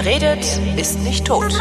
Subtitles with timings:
[0.00, 1.52] Wer redet, ist nicht tot.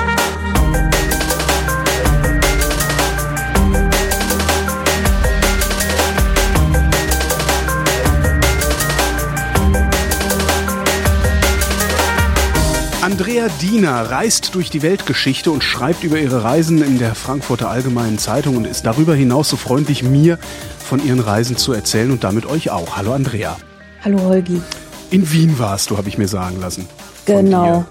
[13.01, 18.19] Andrea Diener reist durch die Weltgeschichte und schreibt über ihre Reisen in der Frankfurter Allgemeinen
[18.19, 20.37] Zeitung und ist darüber hinaus so freundlich, mir
[20.77, 22.97] von ihren Reisen zu erzählen und damit euch auch.
[22.97, 23.57] Hallo Andrea.
[24.03, 24.61] Hallo Holgi.
[25.09, 26.87] In Wien warst du, habe ich mir sagen lassen.
[27.27, 27.85] Genau,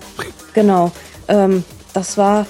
[0.54, 0.92] genau.
[1.28, 2.46] Ähm, das war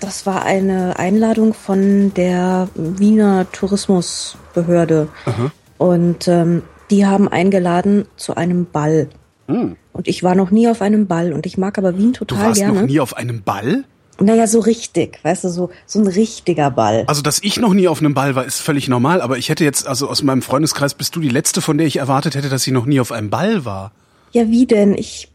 [0.00, 5.08] das war eine Einladung von der Wiener Tourismusbehörde.
[5.26, 5.52] Aha.
[5.78, 9.08] Und ähm, die haben eingeladen zu einem Ball.
[9.46, 9.76] Hm.
[9.92, 12.44] Und ich war noch nie auf einem Ball und ich mag aber Wien total du
[12.44, 12.80] warst gerne.
[12.80, 13.84] noch nie auf einem Ball?
[14.20, 17.04] Naja, so richtig, weißt du, so, so ein richtiger Ball.
[17.06, 19.64] Also, dass ich noch nie auf einem Ball war, ist völlig normal, aber ich hätte
[19.64, 22.62] jetzt, also aus meinem Freundeskreis bist du die Letzte, von der ich erwartet hätte, dass
[22.62, 23.92] sie noch nie auf einem Ball war.
[24.32, 24.94] Ja, wie denn?
[24.94, 25.30] Ich,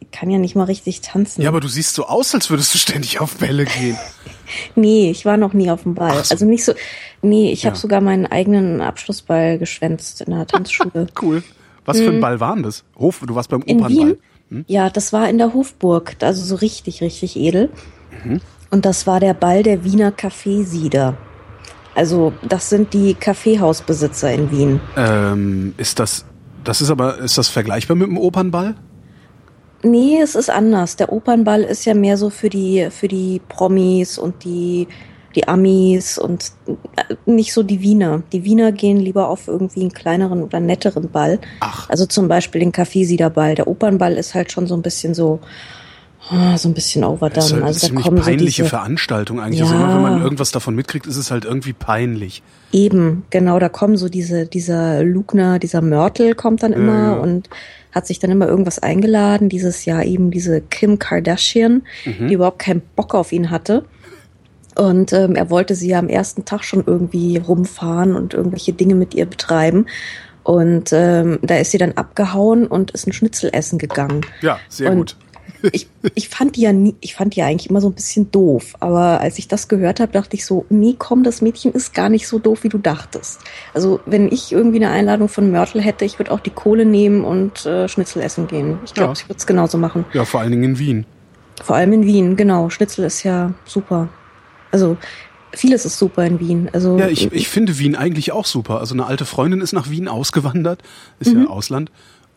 [0.00, 1.42] ich kann ja nicht mal richtig tanzen.
[1.42, 3.98] Ja, aber du siehst so aus, als würdest du ständig auf Bälle gehen.
[4.76, 6.24] nee, ich war noch nie auf dem Ball.
[6.24, 6.32] So.
[6.32, 6.72] Also nicht so,
[7.22, 7.70] nee, ich ja.
[7.70, 11.06] habe sogar meinen eigenen Abschlussball geschwänzt in der Tanzschule.
[11.22, 11.42] cool.
[11.84, 12.20] Was für ein hm.
[12.20, 12.84] Ball war denn das?
[12.96, 14.18] Hof, du warst beim Opernball.
[14.50, 14.64] Hm?
[14.68, 17.70] Ja, das war in der Hofburg, also so richtig, richtig edel.
[18.24, 18.40] Mhm.
[18.70, 21.16] Und das war der Ball der Wiener Kaffeesieder.
[21.94, 24.80] Also, das sind die Kaffeehausbesitzer in Wien.
[24.96, 26.24] Ähm, ist das,
[26.70, 28.76] das ist aber, ist das vergleichbar mit dem Opernball?
[29.82, 30.94] Nee, es ist anders.
[30.94, 34.86] Der Opernball ist ja mehr so für die, für die Promis und die
[35.34, 38.22] die Amis und äh, nicht so die Wiener.
[38.32, 41.40] Die Wiener gehen lieber auf irgendwie einen kleineren oder netteren Ball.
[41.58, 41.88] Ach.
[41.88, 43.56] Also zum Beispiel den Kaffeesiederball.
[43.56, 45.40] Der Opernball ist halt schon so ein bisschen so,
[46.28, 47.30] ah, so ein bisschen overdone.
[47.34, 49.60] Das ist halt also da kommen peinliche so diese, Veranstaltung eigentlich.
[49.60, 49.66] Ja.
[49.66, 52.42] Also immer wenn man irgendwas davon mitkriegt, ist es halt irgendwie peinlich.
[52.72, 57.18] Eben, genau, da kommen so diese, dieser Lugner, dieser Mörtel kommt dann immer ja, ja.
[57.18, 57.48] und
[57.92, 59.48] hat sich dann immer irgendwas eingeladen.
[59.48, 62.28] Dieses Jahr eben diese Kim Kardashian, mhm.
[62.28, 63.84] die überhaupt keinen Bock auf ihn hatte.
[64.76, 68.94] Und ähm, er wollte sie ja am ersten Tag schon irgendwie rumfahren und irgendwelche Dinge
[68.94, 69.86] mit ihr betreiben.
[70.42, 74.22] Und ähm, da ist sie dann abgehauen und ist ein Schnitzel essen gegangen.
[74.40, 75.16] Ja, sehr und gut.
[75.72, 78.30] Ich, ich fand die ja nie, ich fand die ja eigentlich immer so ein bisschen
[78.30, 78.74] doof.
[78.80, 82.08] Aber als ich das gehört habe, dachte ich so, nee, komm, das Mädchen ist gar
[82.08, 83.40] nicht so doof, wie du dachtest.
[83.74, 87.24] Also wenn ich irgendwie eine Einladung von Mörtel hätte, ich würde auch die Kohle nehmen
[87.24, 88.78] und äh, Schnitzel essen gehen.
[88.84, 89.20] Ich glaube, ja.
[89.20, 90.04] ich würde es genauso machen.
[90.12, 91.06] Ja, vor allen Dingen in Wien.
[91.62, 92.70] Vor allem in Wien, genau.
[92.70, 94.08] Schnitzel ist ja super.
[94.70, 94.96] Also
[95.52, 96.70] vieles ist super in Wien.
[96.72, 98.80] Also ja, ich, ich finde Wien eigentlich auch super.
[98.80, 100.82] Also eine alte Freundin ist nach Wien ausgewandert,
[101.18, 101.44] ist mhm.
[101.44, 101.90] ja Ausland.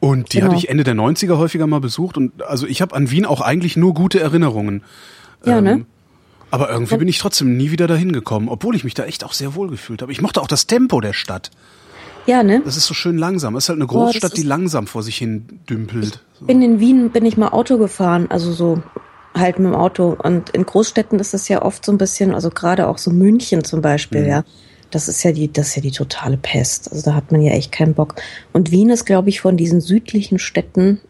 [0.03, 0.51] Und die genau.
[0.51, 2.17] hatte ich Ende der 90er häufiger mal besucht.
[2.17, 4.83] Und also ich habe an Wien auch eigentlich nur gute Erinnerungen.
[5.45, 5.71] Ja, ne?
[5.71, 5.85] ähm, ne?
[6.51, 9.31] Aber irgendwie bin ich trotzdem nie wieder dahin gekommen, obwohl ich mich da echt auch
[9.31, 10.11] sehr wohl gefühlt habe.
[10.11, 11.51] Ich mochte auch das Tempo der Stadt.
[12.25, 12.61] Ja, ne?
[12.65, 13.55] Das ist so schön langsam.
[13.55, 16.21] Es ist halt eine Großstadt, Boah, die langsam vor sich hin dümpelt.
[16.41, 18.83] Ich bin in Wien, bin ich mal Auto gefahren, also so
[19.33, 20.17] halt mit dem Auto.
[20.21, 23.63] Und in Großstädten ist es ja oft so ein bisschen, also gerade auch so München
[23.63, 24.27] zum Beispiel, mhm.
[24.27, 24.43] ja.
[24.93, 26.91] Das ist ja die, das ist ja die totale Pest.
[26.91, 28.15] Also da hat man ja echt keinen Bock.
[28.51, 31.01] Und Wien ist, glaube ich, von diesen südlichen Städten,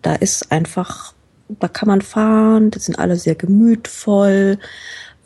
[0.00, 1.12] da ist einfach,
[1.48, 4.58] da kann man fahren, das sind alle sehr gemütvoll.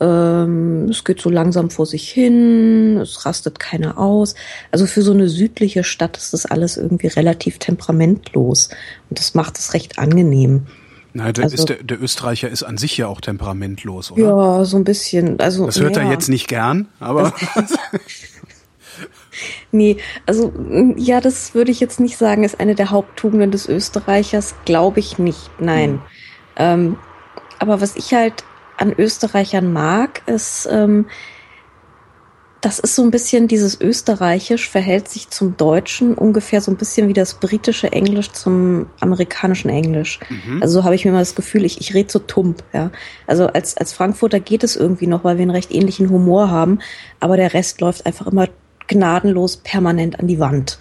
[0.01, 4.35] Ähm, es geht so langsam vor sich hin, es rastet keiner aus.
[4.69, 8.67] Also für so eine südliche Stadt ist das alles irgendwie relativ temperamentlos.
[9.09, 10.67] Und das macht es recht angenehm.
[11.13, 14.23] Na, der, also, der, der, Österreicher ist an sich ja auch temperamentlos, oder?
[14.23, 15.39] Ja, so ein bisschen.
[15.39, 16.03] Also, das hört ja.
[16.03, 17.33] er jetzt nicht gern, aber.
[19.71, 20.51] nee, also
[20.97, 25.19] ja, das würde ich jetzt nicht sagen, ist eine der Haupttugenden des Österreichers, glaube ich
[25.19, 25.51] nicht.
[25.59, 25.89] Nein.
[25.89, 26.01] Hm.
[26.55, 26.97] Ähm,
[27.59, 28.43] aber was ich halt
[28.77, 31.05] an Österreichern mag, ist, ähm,
[32.63, 37.09] das ist so ein bisschen dieses Österreichisch verhält sich zum Deutschen ungefähr so ein bisschen
[37.09, 40.21] wie das britische Englisch zum amerikanischen Englisch.
[40.29, 40.61] Mhm.
[40.61, 42.89] Also so habe ich mir mal das Gefühl, ich, ich rede so tump, ja.
[43.27, 46.79] Also als, als Frankfurter geht es irgendwie noch, weil wir einen recht ähnlichen Humor haben,
[47.19, 48.47] aber der Rest läuft einfach immer
[48.87, 50.79] gnadenlos permanent an die Wand.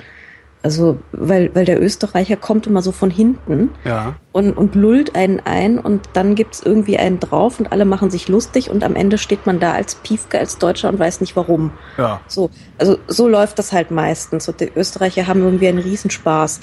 [0.62, 4.14] Also, weil, weil der Österreicher kommt immer so von hinten ja.
[4.30, 8.28] und, und lullt einen ein und dann gibt's irgendwie einen drauf und alle machen sich
[8.28, 11.72] lustig und am Ende steht man da als Piefke, als Deutscher und weiß nicht warum.
[11.98, 12.20] Ja.
[12.28, 14.48] So, also so läuft das halt meistens.
[14.48, 16.60] Und die Österreicher haben irgendwie einen Riesenspaß.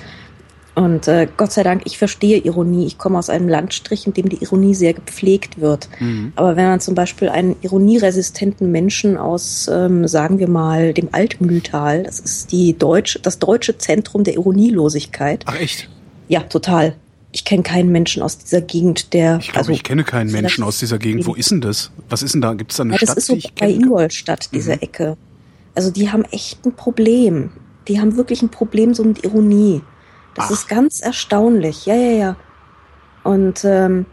[0.76, 2.86] Und äh, Gott sei Dank, ich verstehe Ironie.
[2.86, 5.90] Ich komme aus einem Landstrich, in dem die Ironie sehr gepflegt wird.
[6.00, 6.32] Mhm.
[6.36, 12.04] Aber wenn man zum Beispiel einen ironieresistenten Menschen aus, ähm, sagen wir mal, dem Altmühltal,
[12.04, 15.44] das ist die deutsche, das deutsche Zentrum der Ironielosigkeit.
[15.48, 15.90] Ach echt?
[16.28, 16.96] Ja, total.
[17.32, 19.38] Ich kenne keinen Menschen aus dieser Gegend, der.
[19.38, 21.26] Ich glaube, also, ich kenne keinen Menschen aus dieser Gegend.
[21.28, 21.92] Wo ist denn das?
[22.10, 22.54] Was ist denn da?
[22.54, 23.18] Gibt es da eine ja, das Stadt?
[23.18, 24.80] Das ist so bei Ingolstadt, diese mhm.
[24.80, 25.18] Ecke.
[25.76, 27.52] Also die haben echt ein Problem.
[27.88, 29.82] Die haben wirklich ein Problem so mit Ironie.
[30.40, 30.52] Das Ach.
[30.52, 31.86] ist ganz erstaunlich.
[31.86, 32.36] Ja, ja, ja.
[33.24, 34.06] Und ähm,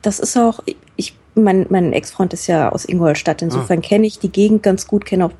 [0.00, 0.60] das ist auch,
[0.96, 3.82] ich, mein, mein Ex-Freund ist ja aus Ingolstadt, insofern ah.
[3.82, 5.32] kenne ich die Gegend ganz gut, kenne auch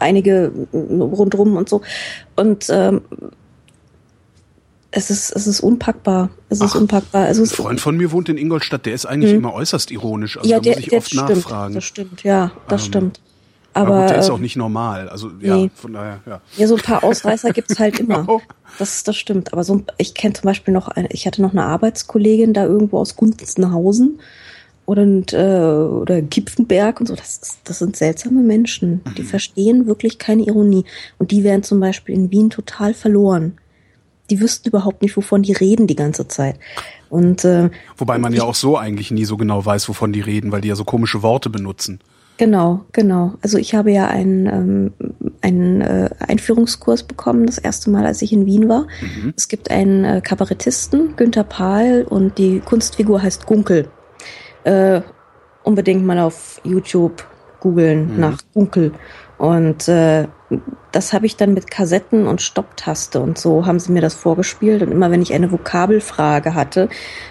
[0.00, 1.82] einige rundrum und so.
[2.34, 3.02] Und ähm,
[4.90, 6.30] es ist, es ist unpackbar.
[6.48, 7.26] Es ist Ach, unpackbar.
[7.26, 9.38] Also ein Freund von mir wohnt in Ingolstadt, der ist eigentlich hm.
[9.38, 10.38] immer äußerst ironisch.
[10.38, 11.74] Also ja, da der, muss ich oft stimmt, nachfragen.
[11.74, 13.20] Das stimmt, ja, das ähm, stimmt.
[13.78, 15.08] Aber, gut, der ist auch nicht normal.
[15.08, 15.70] Also ja, nee.
[15.74, 16.40] von daher, ja.
[16.56, 18.22] Ja, so ein paar Ausreißer gibt's halt immer.
[18.22, 18.40] Genau.
[18.78, 19.52] Das, das stimmt.
[19.52, 22.98] Aber so, ich kenne zum Beispiel noch, eine, ich hatte noch eine Arbeitskollegin da irgendwo
[22.98, 24.20] aus Gunzenhausen
[24.86, 27.14] oder, äh, oder Gipfenberg und so.
[27.14, 29.02] Das, das sind seltsame Menschen.
[29.16, 29.26] Die mhm.
[29.26, 30.84] verstehen wirklich keine Ironie.
[31.18, 33.58] Und die wären zum Beispiel in Wien total verloren
[34.30, 36.58] die wüssten überhaupt nicht, wovon die reden die ganze Zeit.
[37.08, 40.52] Und äh, wobei man ja auch so eigentlich nie so genau weiß, wovon die reden,
[40.52, 42.00] weil die ja so komische Worte benutzen.
[42.38, 43.34] Genau, genau.
[43.42, 44.92] Also ich habe ja einen, ähm,
[45.42, 48.86] einen äh, Einführungskurs bekommen, das erste Mal, als ich in Wien war.
[49.00, 49.34] Mhm.
[49.36, 53.88] Es gibt einen äh, Kabarettisten, Günther Pahl, und die Kunstfigur heißt Gunkel.
[54.62, 55.00] Äh,
[55.64, 57.26] unbedingt mal auf YouTube
[57.58, 58.20] googeln mhm.
[58.20, 58.92] nach Gunkel.
[59.36, 60.28] Und äh,
[60.92, 64.82] das habe ich dann mit Kassetten und Stopptaste und so haben sie mir das vorgespielt.
[64.82, 66.88] Und immer wenn ich eine Vokabelfrage hatte,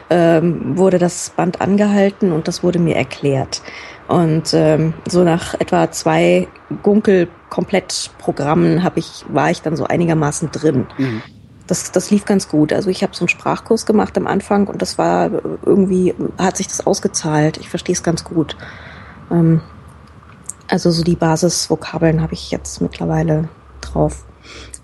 [0.10, 3.62] ähm, wurde das Band angehalten und das wurde mir erklärt.
[4.08, 6.48] Und ähm, so nach etwa zwei
[6.82, 10.88] Gunkel-Komplettprogrammen habe ich, war ich dann so einigermaßen drin.
[10.98, 11.22] Mhm.
[11.68, 12.72] Das, das lief ganz gut.
[12.72, 15.30] Also ich habe so einen Sprachkurs gemacht am Anfang und das war
[15.66, 17.58] irgendwie, hat sich das ausgezahlt.
[17.58, 18.56] Ich verstehe es ganz gut.
[19.30, 19.62] Ähm,
[20.70, 23.50] also so die Basisvokabeln habe ich jetzt mittlerweile
[23.82, 24.26] drauf.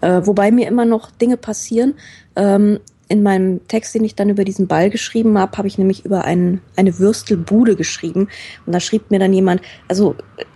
[0.02, 1.96] Äh, wobei mir immer noch Dinge passieren.
[2.36, 2.80] Ähm,
[3.14, 6.26] in meinem Text, den ich dann über diesen Ball geschrieben habe, habe ich nämlich über
[6.26, 8.28] ein, eine Würstelbude geschrieben.
[8.66, 10.16] Und da schrieb mir dann jemand, also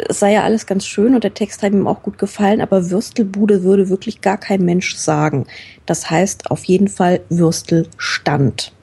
[0.09, 2.89] es sei ja alles ganz schön und der Text hat ihm auch gut gefallen, aber
[2.89, 5.45] Würstelbude würde wirklich gar kein Mensch sagen.
[5.85, 8.73] Das heißt auf jeden Fall Würstelstand.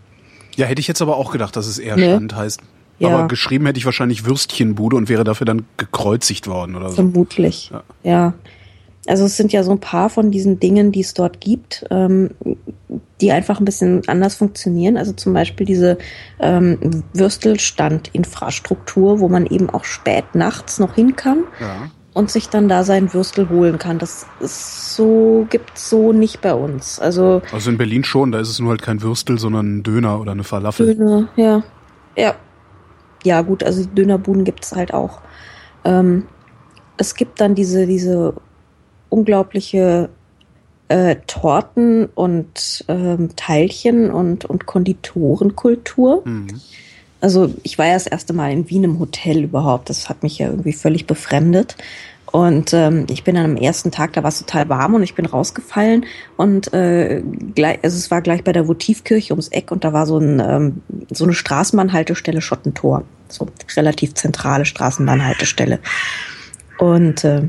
[0.54, 2.14] Ja, hätte ich jetzt aber auch gedacht, dass es eher ne?
[2.14, 2.60] Stand heißt.
[3.00, 3.08] Ja.
[3.08, 6.94] Aber geschrieben hätte ich wahrscheinlich Würstchenbude und wäre dafür dann gekreuzigt worden oder so.
[6.94, 7.72] Vermutlich.
[7.72, 7.82] Ja.
[8.04, 8.34] ja.
[9.06, 12.30] Also es sind ja so ein paar von diesen Dingen, die es dort gibt, ähm,
[13.20, 14.96] die einfach ein bisschen anders funktionieren.
[14.96, 15.98] Also zum Beispiel diese
[16.40, 21.44] ähm, Würstelstandinfrastruktur, wo man eben auch spät nachts noch hin kann.
[21.60, 23.98] Ja und sich dann da seinen Würstel holen kann.
[23.98, 27.00] Das ist so gibt's so nicht bei uns.
[27.00, 30.20] Also also in Berlin schon, da ist es nur halt kein Würstel, sondern ein Döner
[30.20, 30.94] oder eine Falafel.
[30.94, 31.62] Döner, ja,
[32.16, 32.34] ja,
[33.24, 35.20] ja gut, also Dönerbuden gibt es halt auch.
[35.84, 36.26] Ähm,
[36.96, 38.34] es gibt dann diese, diese
[39.08, 40.08] unglaubliche
[40.88, 46.22] äh, Torten und ähm, Teilchen und, und Konditorenkultur.
[46.24, 46.60] Mhm.
[47.20, 49.88] Also ich war ja das erste Mal in Wien im Hotel überhaupt.
[49.88, 51.76] Das hat mich ja irgendwie völlig befremdet.
[52.34, 55.14] Und ähm, ich bin dann am ersten Tag, da war es total warm und ich
[55.14, 56.04] bin rausgefallen
[56.36, 57.22] und äh,
[57.54, 60.42] gleich, also es war gleich bei der Votivkirche ums Eck und da war so, ein,
[60.44, 63.46] ähm, so eine Straßenbahnhaltestelle Schottentor, so
[63.76, 65.78] relativ zentrale Straßenbahnhaltestelle.
[66.78, 67.48] Und äh,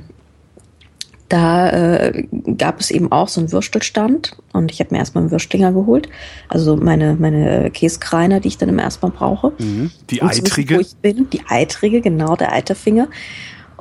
[1.29, 2.27] da äh,
[2.57, 6.07] gab es eben auch so einen Würstelstand und ich habe mir erstmal einen Würstinger geholt.
[6.49, 9.53] Also meine, meine Käskreiner, die ich dann immer erstmal brauche.
[9.57, 9.91] Mhm.
[10.11, 10.79] Die eitrige?
[10.79, 11.29] Wissen, wo ich bin.
[11.31, 13.07] Die eitrige, genau, der Eiterfinger.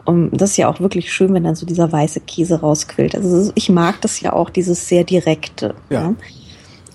[0.07, 3.15] Und das ist ja auch wirklich schön, wenn dann so dieser weiße Käse rausquillt.
[3.15, 5.75] Also ich mag das ja auch, dieses sehr direkte.
[5.91, 6.03] Ja.
[6.03, 6.15] ja.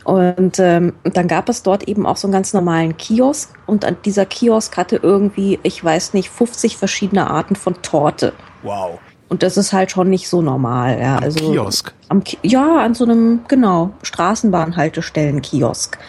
[0.03, 3.97] Und ähm, dann gab es dort eben auch so einen ganz normalen Kiosk und an
[4.05, 8.33] dieser Kiosk hatte irgendwie, ich weiß nicht, 50 verschiedene Arten von Torte.
[8.63, 8.99] Wow.
[9.29, 10.99] Und das ist halt schon nicht so normal.
[10.99, 11.17] Ja.
[11.17, 11.93] Am also, Kiosk?
[12.09, 15.99] Am Ki ja, an so einem, genau, Straßenbahnhaltestellen-Kiosk.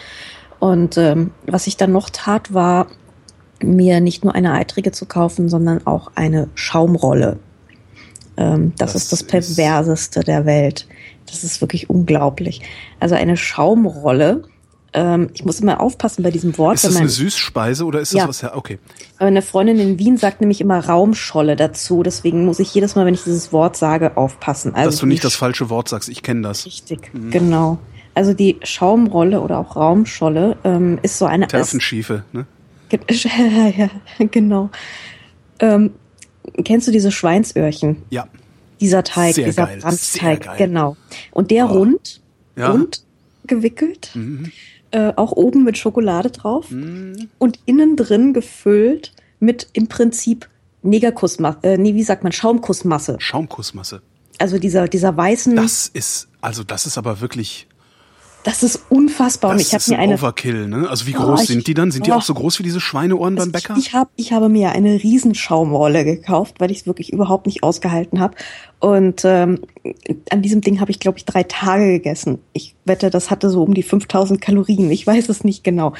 [0.59, 2.87] Und ähm, was ich dann noch tat, war
[3.63, 7.39] mir nicht nur eine eitrige zu kaufen, sondern auch eine Schaumrolle.
[8.37, 10.87] Ähm, das, das, ist das perverseste der Welt.
[11.27, 12.61] Das ist wirklich unglaublich.
[12.99, 14.43] Also eine Schaumrolle.
[14.93, 16.75] Ähm, ich muss immer aufpassen bei diesem Wort.
[16.75, 18.27] Ist das eine Süßspeise oder ist das ja.
[18.27, 18.41] was?
[18.41, 18.79] Ja, okay.
[19.19, 22.03] Meine Freundin in Wien sagt nämlich immer Raumscholle dazu.
[22.03, 24.75] Deswegen muss ich jedes Mal, wenn ich dieses Wort sage, aufpassen.
[24.75, 26.09] Also Dass du nicht das falsche Wort sagst.
[26.09, 26.65] Ich kenne das.
[26.65, 27.31] Richtig, mhm.
[27.31, 27.79] genau.
[28.13, 31.47] Also die Schaumrolle oder auch Raumscholle ähm, ist so eine.
[31.47, 32.45] Terfenschiefe, ne?
[33.77, 33.89] ja,
[34.29, 34.69] genau.
[35.59, 35.91] Ähm,
[36.65, 38.03] kennst du diese Schweinsöhrchen?
[38.09, 38.27] Ja.
[38.81, 39.79] Dieser Teig, Sehr dieser geil.
[39.79, 40.97] Brandteig, genau.
[41.31, 41.73] Und der oh.
[41.77, 42.19] rund,
[42.57, 42.71] ja.
[42.71, 43.03] rund
[43.45, 44.51] gewickelt, mhm.
[44.91, 47.29] Äh, auch oben mit Schokolade drauf mhm.
[47.37, 50.47] und innen drin gefüllt mit im Prinzip
[50.83, 53.17] Negerkussmasse, äh, nee, wie sagt man, Schaumkussmasse.
[53.19, 54.01] Schaumkussmasse.
[54.39, 55.55] Also dieser, dieser weißen.
[55.55, 57.67] Das ist, also das ist aber wirklich
[58.43, 59.51] Das ist unfassbar.
[59.53, 60.13] Das und ich habe ist mir ein eine.
[60.15, 60.89] Overkill, ne?
[60.89, 61.91] Also wie Oh, groß ich- sind die dann?
[61.91, 62.15] Sind die oh.
[62.15, 63.75] auch so groß wie diese Schweineohren beim Bäcker?
[63.77, 67.63] Ich, ich, hab, ich habe mir eine Riesenschaumrolle gekauft, weil ich es wirklich überhaupt nicht
[67.63, 68.35] ausgehalten habe.
[68.79, 69.59] Und ähm,
[70.31, 72.39] an diesem Ding habe ich, glaube ich, drei Tage gegessen.
[72.53, 74.89] Ich wette, das hatte so um die 5000 Kalorien.
[74.91, 75.93] Ich weiß es nicht genau.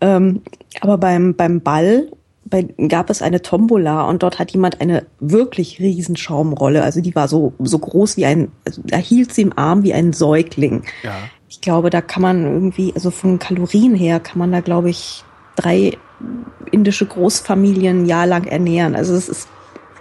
[0.00, 0.42] Ähm,
[0.80, 2.08] aber beim, beim Ball
[2.44, 6.82] bei, gab es eine Tombola und dort hat jemand eine wirklich Riesenschaumrolle.
[6.82, 9.92] Also die war so, so groß wie ein, also da hielt sie im Arm wie
[9.94, 10.84] ein Säugling.
[11.02, 11.14] ja.
[11.50, 15.24] Ich glaube, da kann man irgendwie, also von Kalorien her kann man da, glaube ich,
[15.56, 15.98] drei
[16.70, 18.94] indische Großfamilien ein Jahr lang ernähren.
[18.94, 19.48] Also es ist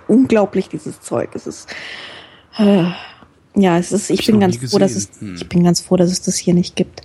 [0.08, 1.30] unglaublich, dieses Zeug.
[1.34, 1.68] Es ist,
[2.58, 2.84] äh,
[3.56, 5.10] ja, es ist, ich ich bin ganz froh, dass es.
[5.20, 5.36] Hm.
[5.36, 7.02] ich bin ganz froh, dass es das hier nicht gibt.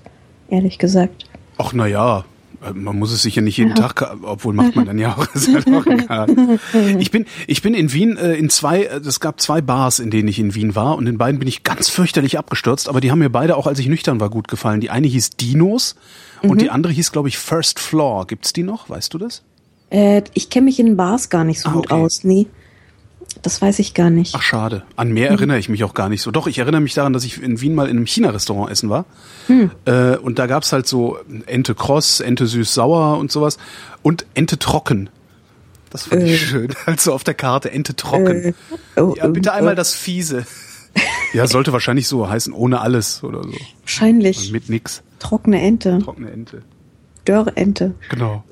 [0.50, 1.24] Ehrlich gesagt.
[1.56, 2.26] Ach na ja,
[2.72, 5.26] man muss es sicher nicht jeden Tag, ka- obwohl macht man dann ja auch.
[5.34, 6.58] Ist halt auch egal.
[6.98, 10.10] Ich bin, ich bin in Wien äh, in zwei, äh, es gab zwei Bars, in
[10.10, 13.10] denen ich in Wien war und in beiden bin ich ganz fürchterlich abgestürzt, aber die
[13.10, 14.80] haben mir beide auch, als ich nüchtern war, gut gefallen.
[14.80, 15.96] Die eine hieß Dinos
[16.42, 16.58] und Mhm.
[16.58, 18.26] die andere hieß, glaube ich, First Floor.
[18.26, 18.88] Gibt's die noch?
[18.88, 19.42] Weißt du das?
[19.90, 21.94] Äh, ich kenne mich in Bars gar nicht so Ah, gut okay.
[22.02, 22.24] aus.
[22.24, 22.46] Nee.
[23.44, 24.34] Das weiß ich gar nicht.
[24.34, 24.84] Ach schade.
[24.96, 25.36] An mehr Mhm.
[25.36, 26.30] erinnere ich mich auch gar nicht so.
[26.30, 29.04] Doch, ich erinnere mich daran, dass ich in Wien mal in einem China-Restaurant essen war.
[29.48, 29.70] Hm.
[29.84, 33.58] Äh, und da gab's halt so Ente kross, Ente süß-sauer und sowas.
[34.02, 35.10] Und Ente trocken.
[35.90, 36.74] Das fand ich schön.
[36.86, 38.54] Also auf der Karte Ente trocken.
[38.96, 40.46] Äh, oh, ja, bitte äh, einmal das Fiese.
[41.34, 43.52] ja, sollte wahrscheinlich so heißen, ohne alles oder so.
[43.82, 44.52] Wahrscheinlich.
[44.52, 45.02] Mit nix.
[45.18, 45.98] Trockene Ente.
[46.02, 46.62] Trockene Ente.
[47.26, 47.94] Dörrente.
[48.08, 48.42] Genau.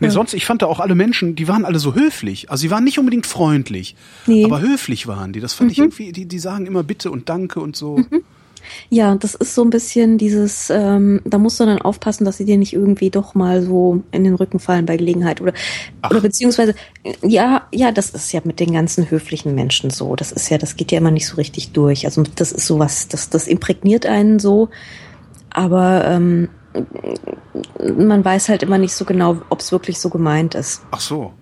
[0.00, 2.50] Nee, sonst, ich fand da auch alle Menschen, die waren alle so höflich.
[2.50, 4.44] Also sie waren nicht unbedingt freundlich, Nee.
[4.44, 5.40] aber höflich waren die.
[5.40, 8.00] Das fand ich irgendwie, die, die sagen immer Bitte und Danke und so.
[8.90, 12.44] Ja, das ist so ein bisschen dieses, ähm, da musst du dann aufpassen, dass sie
[12.44, 15.54] dir nicht irgendwie doch mal so in den Rücken fallen bei Gelegenheit oder
[16.08, 16.74] oder beziehungsweise
[17.22, 20.14] ja, ja, das ist ja mit den ganzen höflichen Menschen so.
[20.14, 22.04] Das ist ja, das geht ja immer nicht so richtig durch.
[22.04, 24.68] Also das ist sowas, das das imprägniert einen so,
[25.50, 26.48] aber ähm,
[27.96, 30.82] man weiß halt immer nicht so genau, ob es wirklich so gemeint ist.
[30.90, 31.32] Ach so.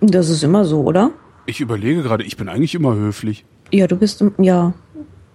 [0.00, 1.10] Das ist immer so, oder?
[1.46, 3.44] Ich überlege gerade, ich bin eigentlich immer höflich.
[3.72, 4.74] Ja, du bist ja,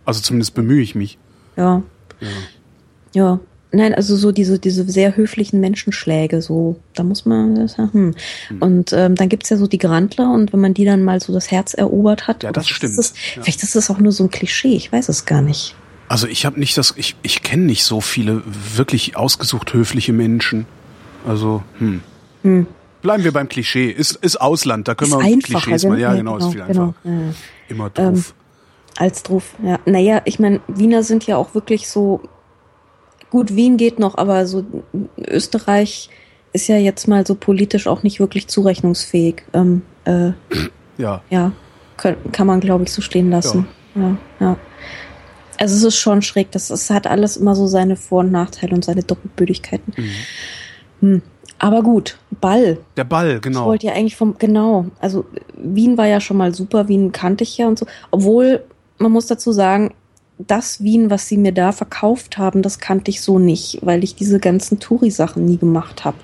[0.06, 1.18] Also zumindest bemühe ich mich.
[1.58, 1.82] ja.
[2.20, 2.28] Ja.
[3.14, 3.40] Ja,
[3.74, 8.14] nein, also so diese, diese sehr höflichen Menschenschläge, so, da muss man das ja, hm.
[8.62, 11.34] Und ähm, dann gibt's ja so die Grandler und wenn man die dann mal so
[11.34, 12.92] das Herz erobert hat, Ja, oder das stimmt.
[12.92, 15.76] Ist das, Vielleicht ist das auch nur so ein Klischee, ich weiß es gar nicht.
[16.12, 18.44] Also ich habe nicht das, ich, ich kenne nicht so viele
[18.76, 20.66] wirklich ausgesucht höfliche Menschen.
[21.26, 22.02] Also, hm.
[23.02, 23.90] Bleiben wir beim Klischee.
[23.90, 25.98] Ist, ist Ausland, da können Ist wir einfacher, Klischees mal.
[25.98, 26.96] Ja, ja, genau, ist viel genau, einfacher.
[27.06, 27.34] ja, ja.
[27.70, 28.34] Immer doof.
[28.98, 29.80] Als drauf, ja.
[29.86, 32.20] Naja, ich meine, Wiener sind ja auch wirklich so,
[33.30, 34.66] gut, Wien geht noch, aber so
[35.18, 36.10] Österreich
[36.52, 39.44] ist ja jetzt mal so politisch auch nicht wirklich zurechnungsfähig.
[39.54, 40.32] Ähm, äh,
[40.98, 41.22] ja.
[41.30, 41.54] Ja,
[41.96, 43.66] kann, kann man, glaube ich, so stehen lassen.
[43.96, 44.18] Ja.
[44.42, 44.58] ja,
[45.62, 46.50] Also es ist schon schräg.
[46.52, 49.94] Das, es hat alles immer so seine Vor- und Nachteile und seine Doppelbödigkeiten.
[51.02, 51.22] Hm.
[51.60, 52.80] Aber gut, Ball.
[52.98, 53.66] Der Ball, Ich genau.
[53.66, 55.26] wollte ja eigentlich vom, genau, also
[55.56, 57.86] Wien war ja schon mal super, Wien kannte ich ja und so.
[58.10, 58.64] Obwohl,
[58.98, 59.94] man muss dazu sagen,
[60.40, 64.16] das Wien, was sie mir da verkauft haben, das kannte ich so nicht, weil ich
[64.16, 66.18] diese ganzen Touri-Sachen nie gemacht habe.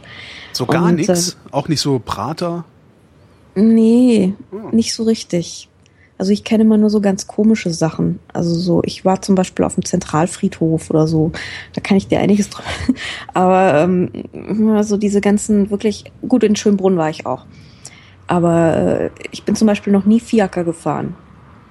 [0.53, 1.37] So gar nichts.
[1.51, 2.65] Auch nicht so Prater.
[3.53, 4.69] Nee, Hm.
[4.71, 5.69] nicht so richtig.
[6.17, 8.19] Also ich kenne immer nur so ganz komische Sachen.
[8.33, 11.31] Also so, ich war zum Beispiel auf dem Zentralfriedhof oder so.
[11.73, 12.67] Da kann ich dir einiges drüber.
[13.33, 14.09] Aber ähm,
[14.81, 17.45] so diese ganzen wirklich, gut, in Schönbrunn war ich auch.
[18.25, 21.15] Aber äh, ich bin zum Beispiel noch nie Fiaker gefahren.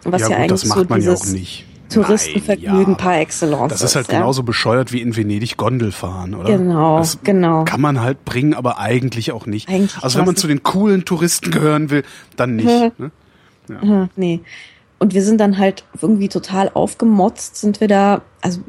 [0.05, 1.67] Was ja, ja, gut, eigentlich das macht so man ja dieses auch nicht.
[1.89, 4.19] Touristenvergnügen Nein, ja, par excellence Das ist halt ja.
[4.19, 6.57] genauso bescheuert wie in Venedig Gondel fahren, oder?
[6.57, 7.65] Genau, das genau.
[7.65, 9.69] Kann man halt bringen, aber eigentlich auch nicht.
[9.69, 12.03] Eigentlich also wenn man zu den coolen Touristen gehören will,
[12.37, 12.67] dann nicht.
[12.99, 13.11] ne?
[13.71, 14.41] Aha, nee.
[14.99, 18.61] Und wir sind dann halt irgendwie total aufgemotzt, sind wir da, also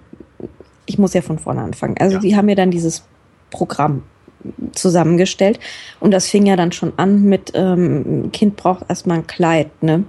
[0.85, 1.95] ich muss ja von vorne anfangen.
[1.99, 2.21] Also Ja.
[2.21, 3.03] die haben ja dann dieses
[3.49, 4.03] Programm
[4.73, 5.59] zusammengestellt
[5.99, 10.03] und das fing ja dann schon an mit, ähm, Kind braucht erstmal ein Kleid, ne?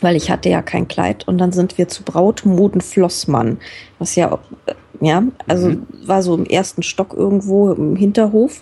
[0.00, 3.58] Weil ich hatte ja kein Kleid und dann sind wir zu Brautmoden Flossmann,
[3.98, 5.86] was ja, äh, ja, also Mhm.
[6.04, 8.60] war so im ersten Stock irgendwo im Hinterhof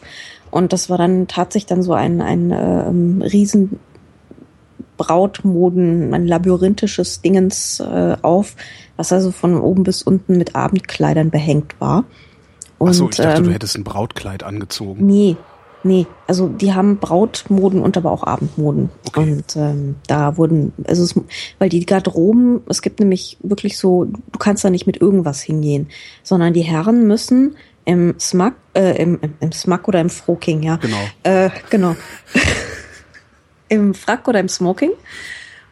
[0.50, 3.78] und das war dann tatsächlich dann so ein, ein ähm, riesen
[5.00, 8.54] Brautmoden, ein labyrinthisches Dingens äh, auf,
[8.98, 12.04] was also von oben bis unten mit Abendkleidern behängt war.
[12.76, 15.06] Und, Ach so, ich dachte, ähm, du hättest ein Brautkleid angezogen.
[15.06, 15.36] Nee,
[15.84, 16.06] nee.
[16.26, 18.90] Also die haben Brautmoden und aber auch Abendmoden.
[19.08, 19.20] Okay.
[19.20, 21.14] Und ähm, da wurden, also es,
[21.58, 25.88] weil die Garderoben, es gibt nämlich wirklich so, du kannst da nicht mit irgendwas hingehen,
[26.22, 30.76] sondern die Herren müssen im Smack, äh, im, im, im Smack oder im Froking, ja.
[30.76, 30.98] Genau.
[31.22, 31.96] Äh, genau.
[33.70, 34.90] Im Frack oder im Smoking.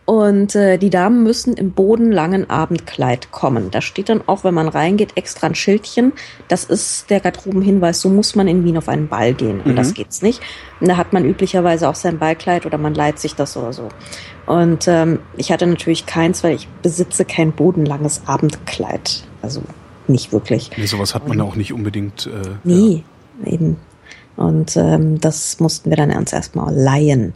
[0.09, 3.71] Und äh, die Damen müssen im bodenlangen Abendkleid kommen.
[3.71, 6.15] Da steht dann auch, wenn man reingeht, extra ein Schildchen.
[6.49, 9.61] Das ist der Garderobenhinweis, so muss man in Wien auf einen Ball gehen.
[9.61, 9.77] Und mhm.
[9.77, 10.41] das geht's nicht.
[10.81, 13.91] Und da hat man üblicherweise auch sein Ballkleid oder man leiht sich das oder so.
[14.47, 19.25] Und ähm, ich hatte natürlich keins, weil ich besitze kein bodenlanges Abendkleid.
[19.43, 19.61] Also
[20.07, 20.71] nicht wirklich.
[20.79, 22.27] Nee, sowas hat man ja auch nicht unbedingt.
[22.27, 23.05] Äh, nee,
[23.45, 23.53] ja.
[23.53, 23.77] eben.
[24.37, 27.35] Und ähm, das mussten wir dann ernst erstmal leihen.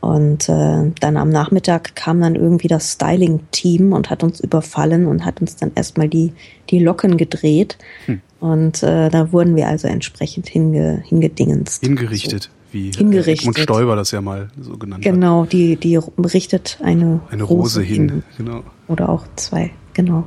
[0.00, 5.24] Und äh, dann am Nachmittag kam dann irgendwie das Styling-Team und hat uns überfallen und
[5.24, 6.32] hat uns dann erstmal die,
[6.70, 7.78] die Locken gedreht.
[8.06, 8.20] Hm.
[8.40, 11.82] Und äh, da wurden wir also entsprechend hinge, hingedingenst.
[11.82, 12.50] Hingerichtet, so.
[12.70, 13.40] wie hingerichtet.
[13.40, 15.50] Edmund Stoiber das ja mal so genannt genau, hat.
[15.50, 18.08] Genau, die, die richtet eine, eine Rose, Rose hin.
[18.08, 18.22] hin.
[18.36, 18.62] Genau.
[18.86, 20.24] Oder auch zwei, genau.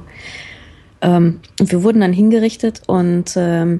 [1.01, 3.79] Ähm, wir wurden dann hingerichtet und ähm,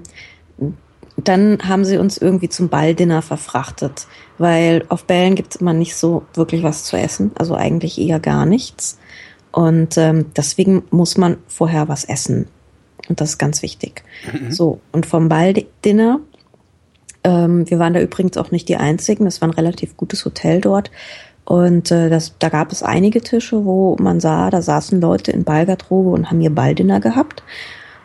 [1.17, 5.95] dann haben sie uns irgendwie zum Balldinner verfrachtet, weil auf Bällen gibt es immer nicht
[5.95, 8.97] so wirklich was zu essen, also eigentlich eher gar nichts.
[9.51, 12.47] Und ähm, deswegen muss man vorher was essen.
[13.09, 14.03] Und das ist ganz wichtig.
[14.31, 14.51] Mhm.
[14.51, 16.21] So, und vom Balldinner,
[17.23, 20.61] ähm, wir waren da übrigens auch nicht die einzigen, das war ein relativ gutes Hotel
[20.61, 20.91] dort.
[21.43, 25.43] Und äh, das, da gab es einige Tische, wo man sah, da saßen Leute in
[25.43, 27.43] Ballgarderobe und haben ihr Balldinner gehabt.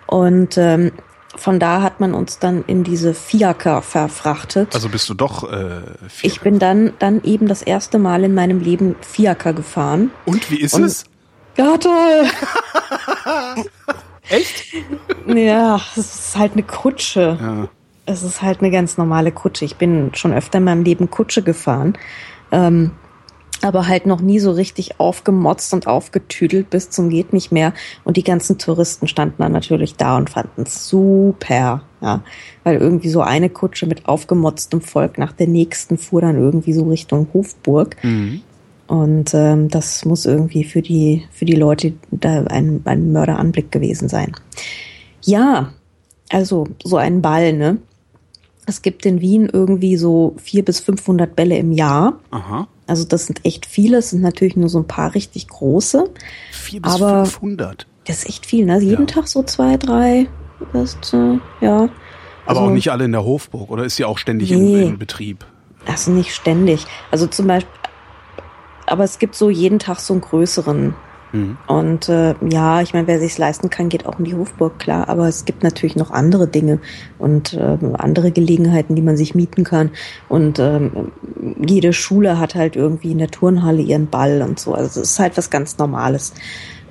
[0.07, 0.93] Und ähm,
[1.37, 4.75] von da hat man uns dann in diese Fiaker verfrachtet.
[4.75, 6.23] Also bist du doch äh, Fiaker.
[6.23, 10.11] Ich bin dann, dann eben das erste Mal in meinem Leben Fiaker gefahren.
[10.25, 11.05] Und wie ist Und, es?
[11.57, 12.25] Ja, toll.
[14.29, 14.65] Echt?
[15.27, 17.39] Ja, es ist halt eine Kutsche.
[17.41, 17.69] Ja.
[18.07, 19.65] Es ist halt eine ganz normale Kutsche.
[19.65, 21.97] Ich bin schon öfter in meinem Leben Kutsche gefahren.
[22.53, 22.93] Ähm,
[23.63, 27.73] aber halt noch nie so richtig aufgemotzt und aufgetüdelt bis zum geht nicht mehr.
[28.05, 32.23] Und die ganzen Touristen standen dann natürlich da und fanden es super, ja,
[32.65, 36.85] weil irgendwie so eine Kutsche mit aufgemotztem Volk nach der nächsten fuhr dann irgendwie so
[36.85, 37.97] Richtung Hofburg.
[38.03, 38.43] Mhm.
[38.87, 44.09] Und ähm, das muss irgendwie für die für die Leute da ein, ein Mörderanblick gewesen
[44.09, 44.33] sein.
[45.23, 45.73] Ja,
[46.31, 47.79] also so ein Ball, ne?
[48.67, 52.19] Es gibt in Wien irgendwie so vier bis 500 Bälle im Jahr.
[52.31, 52.69] Aha.
[52.87, 53.99] Also das sind echt viele.
[53.99, 56.09] Es sind natürlich nur so ein paar richtig große.
[56.53, 57.87] Vier bis aber 500.
[58.07, 58.79] Das ist echt viel, ne?
[58.79, 59.15] Jeden ja.
[59.15, 60.29] Tag so zwei, drei.
[60.73, 61.77] Das, äh, ja.
[61.81, 61.91] Aber
[62.47, 64.99] also, auch nicht alle in der Hofburg, oder ist sie auch ständig nee, in, in
[64.99, 65.45] Betrieb?
[65.85, 66.87] Also nicht ständig.
[67.11, 67.73] Also zum Beispiel,
[68.87, 70.95] aber es gibt so jeden Tag so einen größeren
[71.37, 71.59] Mhm.
[71.67, 75.09] Und äh, ja, ich meine, wer sich's leisten kann, geht auch in die Hofburg, klar.
[75.09, 76.81] Aber es gibt natürlich noch andere Dinge
[77.19, 79.91] und äh, andere Gelegenheiten, die man sich mieten kann.
[80.29, 81.13] Und ähm,
[81.65, 84.75] jede Schule hat halt irgendwie in der Turnhalle ihren Ball und so.
[84.75, 86.33] Also es ist halt was ganz Normales.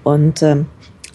[0.04, 0.68] Und ähm,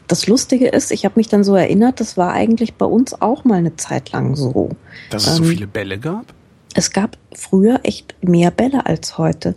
[0.08, 3.44] das Lustige ist, ich habe mich dann so erinnert, das war eigentlich bei uns auch
[3.44, 4.70] mal eine Zeit lang so.
[5.10, 6.34] Dass es ähm, so viele Bälle gab?
[6.74, 9.54] Es gab früher echt mehr Bälle als heute.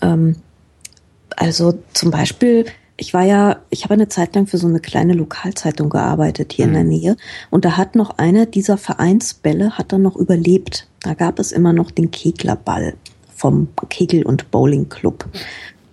[0.00, 0.36] Ähm,
[1.36, 5.12] also zum Beispiel ich war ja, ich habe eine Zeit lang für so eine kleine
[5.12, 6.70] Lokalzeitung gearbeitet hier mhm.
[6.70, 6.90] in der mhm.
[6.90, 7.16] Nähe
[7.50, 10.88] und da hat noch einer dieser Vereinsbälle hat dann noch überlebt.
[11.02, 12.94] Da gab es immer noch den Keglerball
[13.34, 15.26] vom Kegel- und Bowling Club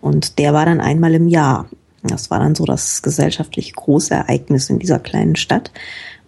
[0.01, 1.67] und der war dann einmal im Jahr.
[2.03, 5.71] Das war dann so das gesellschaftlich große Ereignis in dieser kleinen Stadt.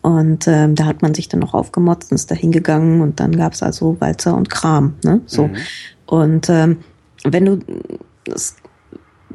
[0.01, 3.35] Und ähm, da hat man sich dann noch aufgemotzt und ist da hingegangen und dann
[3.35, 4.93] gab's also Walzer und Kram.
[5.03, 5.21] Ne?
[5.25, 5.47] So.
[5.47, 5.55] Mhm.
[6.05, 6.77] Und ähm,
[7.23, 7.59] wenn du
[8.23, 8.55] das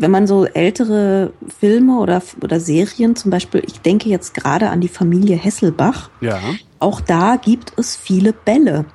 [0.01, 4.81] wenn man so ältere Filme oder, oder Serien, zum Beispiel, ich denke jetzt gerade an
[4.81, 6.41] die Familie Hesselbach, ja.
[6.79, 8.87] auch da gibt es viele Bälle,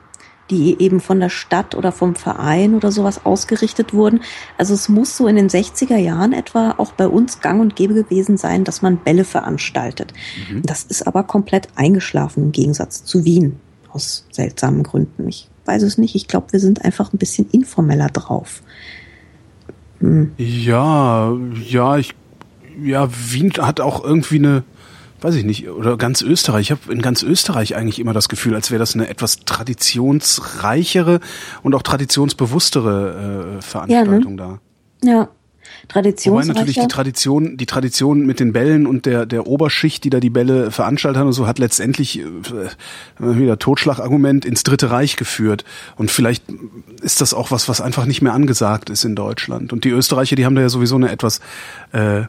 [0.49, 4.21] die eben von der Stadt oder vom Verein oder sowas ausgerichtet wurden.
[4.57, 7.93] Also es muss so in den 60er Jahren etwa auch bei uns gang und gäbe
[7.93, 10.11] gewesen sein, dass man Bälle veranstaltet.
[10.49, 10.63] Mhm.
[10.63, 13.59] Das ist aber komplett eingeschlafen im Gegensatz zu Wien
[13.91, 15.27] aus seltsamen Gründen.
[15.27, 16.15] Ich weiß es nicht.
[16.15, 18.61] Ich glaube, wir sind einfach ein bisschen informeller drauf.
[20.05, 20.31] Hm.
[20.37, 21.33] Ja,
[21.67, 22.13] ja, ich,
[22.83, 24.63] ja, Wien hat auch irgendwie eine,
[25.21, 26.67] weiß ich nicht, oder ganz Österreich.
[26.67, 31.19] Ich habe in ganz Österreich eigentlich immer das Gefühl, als wäre das eine etwas traditionsreichere
[31.63, 34.59] und auch traditionsbewusstere äh, Veranstaltung ja, ne?
[35.01, 35.09] da.
[35.09, 35.29] Ja.
[35.87, 36.49] Traditionsreicher.
[36.49, 40.19] Wobei natürlich die Tradition, die Tradition mit den Bällen und der, der Oberschicht, die da
[40.19, 42.25] die Bälle veranstaltet hat und so, hat letztendlich äh,
[43.19, 45.65] wieder Totschlagargument ins Dritte Reich geführt.
[45.95, 46.43] Und vielleicht
[47.01, 49.73] ist das auch was, was einfach nicht mehr angesagt ist in Deutschland.
[49.73, 51.39] Und die Österreicher, die haben da ja sowieso eine etwas
[51.91, 52.23] äh,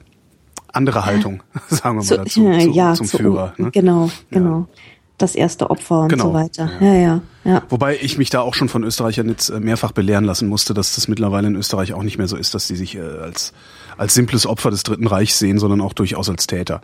[0.72, 3.54] andere Haltung, sagen wir mal dazu, zu, ja, zum zu, Führer.
[3.56, 3.70] Ne?
[3.70, 4.68] Genau, genau.
[4.70, 4.82] Ja
[5.18, 6.24] das erste Opfer und genau.
[6.24, 6.70] so weiter.
[6.80, 6.86] Ja.
[6.86, 6.94] ja.
[6.94, 10.48] ja, ja, Wobei ich mich da auch schon von Österreichern jetzt äh, mehrfach belehren lassen
[10.48, 13.00] musste, dass das mittlerweile in Österreich auch nicht mehr so ist, dass die sich äh,
[13.00, 13.52] als,
[13.96, 16.80] als simples Opfer des Dritten Reichs sehen, sondern auch durchaus als Täter.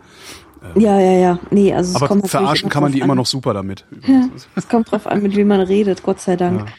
[0.75, 1.39] Ja, ja, ja.
[1.51, 3.05] Nee, also Aber kommt verarschen kann man die an.
[3.05, 3.85] immer noch super damit.
[4.07, 6.71] Ja, es kommt drauf an, mit wem man redet, Gott sei Dank.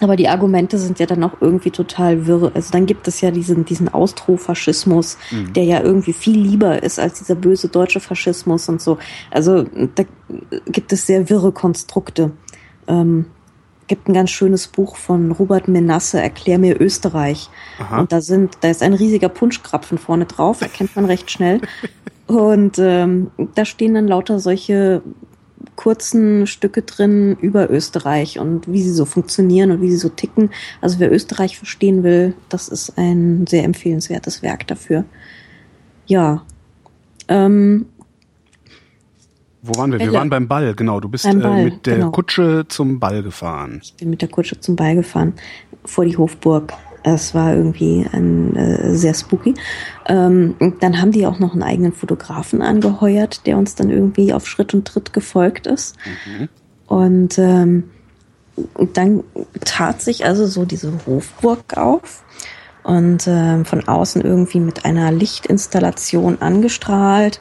[0.00, 2.52] Aber die Argumente sind ja dann auch irgendwie total wirr.
[2.54, 5.52] Also dann gibt es ja diesen, diesen Austrofaschismus, mhm.
[5.54, 8.98] der ja irgendwie viel lieber ist als dieser böse deutsche Faschismus und so.
[9.30, 10.04] Also da
[10.66, 12.32] gibt es sehr wirre Konstrukte.
[12.86, 13.26] Ähm,
[13.86, 17.48] gibt ein ganz schönes Buch von Robert Menasse, Erklär mir Österreich.
[17.78, 18.00] Aha.
[18.00, 21.60] Und da sind, da ist ein riesiger Punschkrapfen vorne drauf, erkennt man recht schnell.
[22.26, 25.02] Und ähm, da stehen dann lauter solche
[25.76, 30.50] kurzen Stücke drin über Österreich und wie sie so funktionieren und wie sie so ticken.
[30.80, 35.04] Also wer Österreich verstehen will, das ist ein sehr empfehlenswertes Werk dafür.
[36.06, 36.42] Ja.
[37.28, 37.86] Ähm,
[39.62, 40.00] Wo waren wir?
[40.00, 41.00] Wir waren beim Ball, genau.
[41.00, 42.10] Du bist äh, Ball, äh, mit der genau.
[42.10, 43.80] Kutsche zum Ball gefahren.
[43.82, 45.34] Ich bin mit der Kutsche zum Ball gefahren,
[45.84, 46.72] vor die Hofburg.
[47.08, 49.54] Es war irgendwie ein, äh, sehr spooky.
[50.08, 54.48] Ähm, dann haben die auch noch einen eigenen Fotografen angeheuert, der uns dann irgendwie auf
[54.48, 55.94] Schritt und Tritt gefolgt ist.
[56.26, 56.48] Mhm.
[56.88, 57.84] Und ähm,
[58.92, 59.22] dann
[59.64, 62.24] tat sich also so diese Hofburg auf
[62.82, 67.40] und äh, von außen irgendwie mit einer Lichtinstallation angestrahlt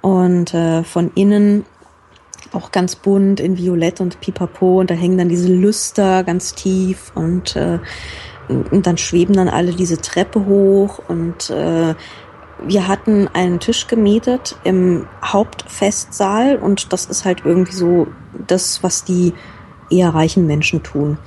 [0.00, 1.64] und äh, von innen
[2.52, 7.12] auch ganz bunt in Violett und Pipapo und da hängen dann diese Lüster ganz tief
[7.14, 7.78] und äh,
[8.48, 11.94] und dann schweben dann alle diese Treppe hoch und äh,
[12.64, 18.06] wir hatten einen Tisch gemietet im Hauptfestsaal und das ist halt irgendwie so
[18.46, 19.34] das, was die
[19.90, 21.18] eher reichen Menschen tun.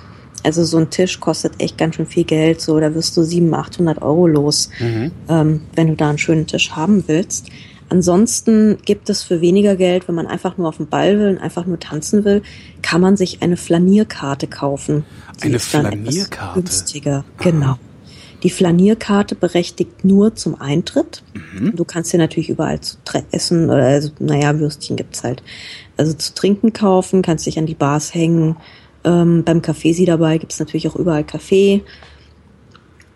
[0.43, 3.67] Also so ein Tisch kostet echt ganz schön viel Geld, so da wirst du 700,
[3.67, 5.11] 800 Euro los, mhm.
[5.27, 7.49] ähm, wenn du da einen schönen Tisch haben willst.
[7.89, 11.37] Ansonsten gibt es für weniger Geld, wenn man einfach nur auf den Ball will und
[11.39, 12.43] einfach nur tanzen will,
[12.81, 15.05] kann man sich eine Flanierkarte kaufen.
[15.41, 16.61] Die eine Flanierkarte?
[16.61, 17.77] Günstiger, genau.
[18.43, 21.23] Die Flanierkarte berechtigt nur zum Eintritt.
[21.33, 21.75] Mhm.
[21.75, 22.97] Du kannst dir natürlich überall zu
[23.31, 25.43] essen oder, also, naja, Würstchen gibt's halt.
[25.97, 28.55] Also zu trinken kaufen, kannst dich an die Bars hängen.
[29.03, 31.83] Ähm, beim Café sie dabei gibt's natürlich auch überall Kaffee.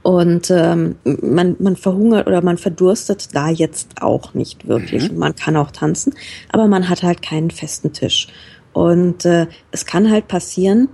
[0.03, 5.09] Und ähm, man, man verhungert oder man verdurstet da jetzt auch nicht wirklich.
[5.09, 5.17] Mhm.
[5.17, 6.13] Man kann auch tanzen,
[6.51, 8.27] aber man hat halt keinen festen Tisch.
[8.73, 10.89] Und äh, es kann halt passieren,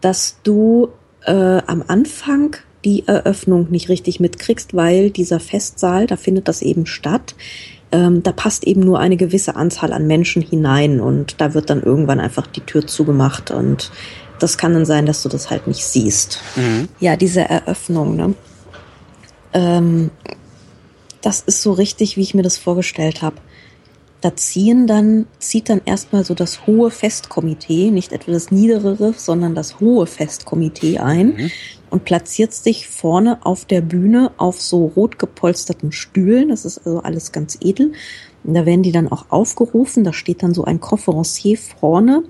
[0.00, 0.88] dass du
[1.24, 1.32] äh,
[1.66, 7.34] am Anfang die Eröffnung nicht richtig mitkriegst, weil dieser Festsaal, da findet das eben statt.
[7.92, 11.82] Ähm, da passt eben nur eine gewisse Anzahl an Menschen hinein und da wird dann
[11.82, 13.90] irgendwann einfach die Tür zugemacht und
[14.44, 16.38] das kann dann sein, dass du das halt nicht siehst.
[16.54, 16.88] Mhm.
[17.00, 18.34] Ja, diese Eröffnung, ne?
[19.54, 20.10] Ähm,
[21.22, 23.36] das ist so richtig, wie ich mir das vorgestellt habe.
[24.20, 29.54] Da ziehen dann, zieht dann erstmal so das hohe Festkomitee, nicht etwa das niedere, sondern
[29.54, 31.50] das hohe Festkomitee ein mhm.
[31.88, 36.50] und platziert sich vorne auf der Bühne auf so rot gepolsterten Stühlen.
[36.50, 37.92] Das ist also alles ganz edel.
[38.44, 40.04] Und da werden die dann auch aufgerufen.
[40.04, 42.24] Da steht dann so ein Conferencier vorne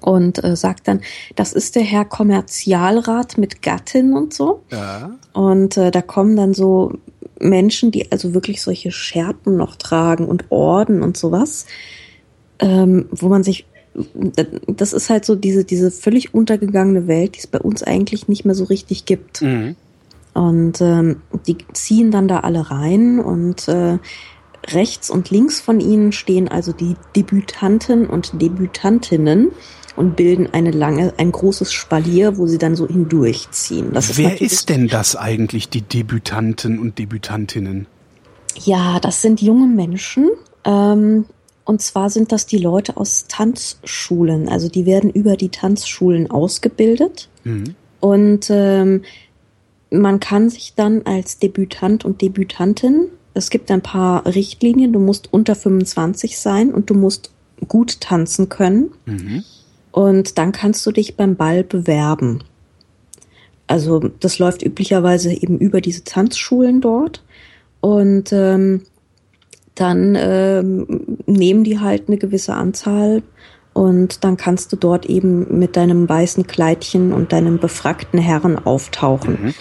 [0.00, 1.00] und äh, sagt dann,
[1.36, 4.62] das ist der Herr Kommerzialrat mit Gattin und so.
[4.70, 5.10] Ja.
[5.32, 6.94] Und äh, da kommen dann so
[7.38, 11.66] Menschen, die also wirklich solche Schärpen noch tragen und Orden und sowas,
[12.58, 13.66] ähm, wo man sich
[14.68, 18.44] das ist halt so diese, diese völlig untergegangene Welt, die es bei uns eigentlich nicht
[18.44, 19.42] mehr so richtig gibt.
[19.42, 19.74] Mhm.
[20.32, 23.98] Und ähm, die ziehen dann da alle rein und äh,
[24.68, 29.50] rechts und links von ihnen stehen also die Debütanten und Debütantinnen
[29.96, 33.92] und bilden eine lange, ein großes Spalier, wo sie dann so hindurchziehen.
[33.92, 37.86] Das Wer ist, ist denn das eigentlich, die Debütanten und Debütantinnen?
[38.64, 40.30] Ja, das sind junge Menschen.
[40.64, 41.26] Ähm,
[41.64, 44.48] und zwar sind das die Leute aus Tanzschulen.
[44.48, 47.28] Also die werden über die Tanzschulen ausgebildet.
[47.44, 47.74] Mhm.
[48.00, 49.02] Und ähm,
[49.90, 55.32] man kann sich dann als Debütant und Debütantin, es gibt ein paar Richtlinien, du musst
[55.32, 57.30] unter 25 sein und du musst
[57.68, 58.90] gut tanzen können.
[59.06, 59.44] Mhm.
[59.92, 62.44] Und dann kannst du dich beim Ball bewerben.
[63.66, 67.22] Also das läuft üblicherweise eben über diese Tanzschulen dort.
[67.80, 68.82] Und ähm,
[69.74, 73.22] dann ähm, nehmen die halt eine gewisse Anzahl
[73.72, 79.38] und dann kannst du dort eben mit deinem weißen Kleidchen und deinem befragten Herren auftauchen.
[79.40, 79.54] Mhm.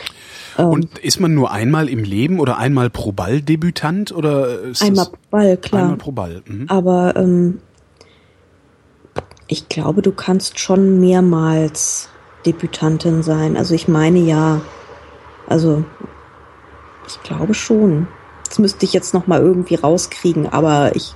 [0.58, 4.82] Ähm, und ist man nur einmal im Leben oder einmal pro Ball Debütant oder ist
[4.82, 5.84] einmal pro Ball, klar.
[5.84, 6.42] Einmal pro Ball.
[6.46, 6.66] Mhm.
[6.68, 7.60] Aber ähm,
[9.50, 12.08] ich glaube, du kannst schon mehrmals
[12.46, 13.58] Debütantin sein.
[13.58, 14.62] Also ich meine ja.
[15.48, 15.84] Also
[17.08, 18.08] ich glaube schon.
[18.48, 21.14] Das müsste ich jetzt noch mal irgendwie rauskriegen, aber ich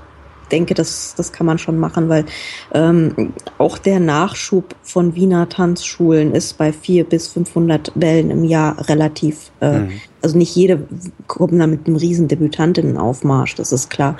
[0.52, 2.26] denke, das, das kann man schon machen, weil
[2.74, 8.88] ähm, auch der Nachschub von Wiener Tanzschulen ist bei vier bis 500 Bällen im Jahr
[8.88, 9.92] relativ, äh, mhm.
[10.22, 10.86] also nicht jede
[11.28, 14.18] kommt da mit einem riesen Debütantinnenaufmarsch, das ist klar,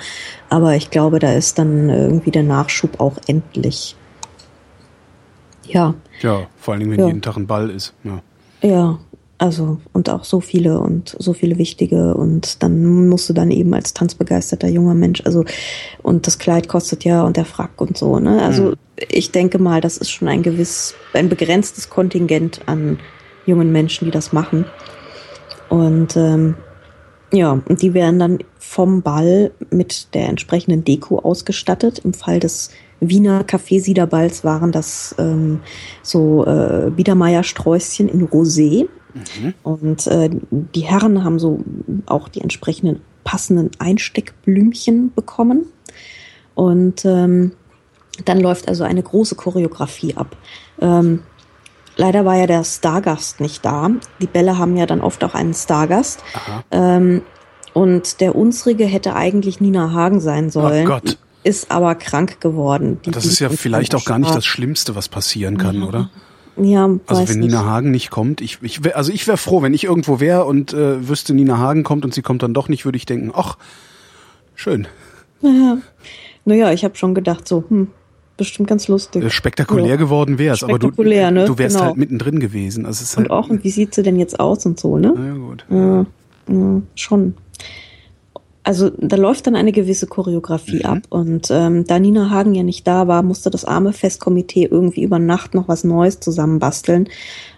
[0.48, 3.94] aber ich glaube, da ist dann irgendwie der Nachschub auch endlich.
[5.66, 5.94] Ja.
[6.22, 7.06] Ja, vor allen Dingen, wenn Ja.
[7.06, 7.94] jeden Tag ein Ball ist.
[8.04, 8.20] Ja.
[8.62, 8.98] Ja,
[9.38, 13.74] also und auch so viele und so viele wichtige und dann musst du dann eben
[13.74, 15.44] als tanzbegeisterter junger Mensch, also
[16.02, 18.40] und das Kleid kostet ja und der Frack und so, ne?
[18.42, 18.74] Also Mhm.
[19.10, 22.98] ich denke mal, das ist schon ein gewiss, ein begrenztes Kontingent an
[23.44, 24.64] jungen Menschen, die das machen.
[25.68, 26.54] Und ähm,
[27.32, 31.98] ja, und die werden dann vom Ball mit der entsprechenden Deko ausgestattet.
[31.98, 32.70] Im Fall des
[33.08, 35.60] Wiener Café-Siederballs waren das ähm,
[36.02, 38.88] so äh, Biedermeier-Sträußchen in Rosé.
[39.62, 41.60] Und äh, die Herren haben so
[42.06, 45.66] auch die entsprechenden passenden Einsteckblümchen bekommen.
[46.54, 47.52] Und ähm,
[48.24, 50.36] dann läuft also eine große Choreografie ab.
[50.80, 51.22] Ähm,
[51.96, 53.90] leider war ja der Stargast nicht da.
[54.20, 56.22] Die Bälle haben ja dann oft auch einen Stargast.
[56.70, 57.22] Ähm,
[57.72, 60.86] und der unsrige hätte eigentlich Nina Hagen sein sollen.
[60.86, 61.18] Oh Gott.
[61.44, 62.98] Ist aber krank geworden.
[63.04, 64.44] Das ist ja vielleicht auch gar nicht das.
[64.46, 66.10] Schlimmste, was passieren kann, oder?
[66.56, 67.50] Ja, Also wenn nicht.
[67.50, 70.44] Nina Hagen nicht kommt, ich, ich wär, also ich wäre froh, wenn ich irgendwo wäre
[70.44, 73.30] und äh, wüsste, Nina Hagen kommt und sie kommt dann doch nicht, würde ich denken,
[73.34, 73.56] ach,
[74.54, 74.86] schön.
[76.44, 77.88] Naja, ich habe schon gedacht, so, hm,
[78.36, 79.24] bestimmt ganz lustig.
[79.24, 79.96] Äh, spektakulär Ja.
[79.96, 81.44] geworden wär's, aber du, ne?
[81.44, 81.88] du wärst Genau.
[81.88, 82.86] halt mittendrin gewesen.
[82.86, 84.96] Also es ist Und halt, auch, und wie sieht sie denn jetzt aus und so,
[84.96, 85.12] ne?
[85.16, 85.64] Na ja, gut.
[85.70, 86.06] Ja,
[86.48, 87.34] ja, schon.
[88.64, 90.86] Also da läuft dann eine gewisse Choreografie Mhm.
[90.86, 95.02] ab und ähm, da Nina Hagen ja nicht da war, musste das arme Festkomitee irgendwie
[95.02, 97.08] über Nacht noch was Neues zusammenbasteln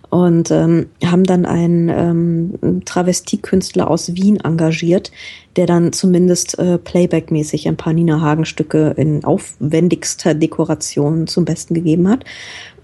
[0.08, 5.10] und ähm, haben dann einen ähm, Travestiekünstler aus Wien engagiert,
[5.56, 12.08] der dann zumindest äh, Playback-mäßig ein paar Nina Hagen-Stücke in aufwendigster Dekoration zum Besten gegeben
[12.08, 12.24] hat.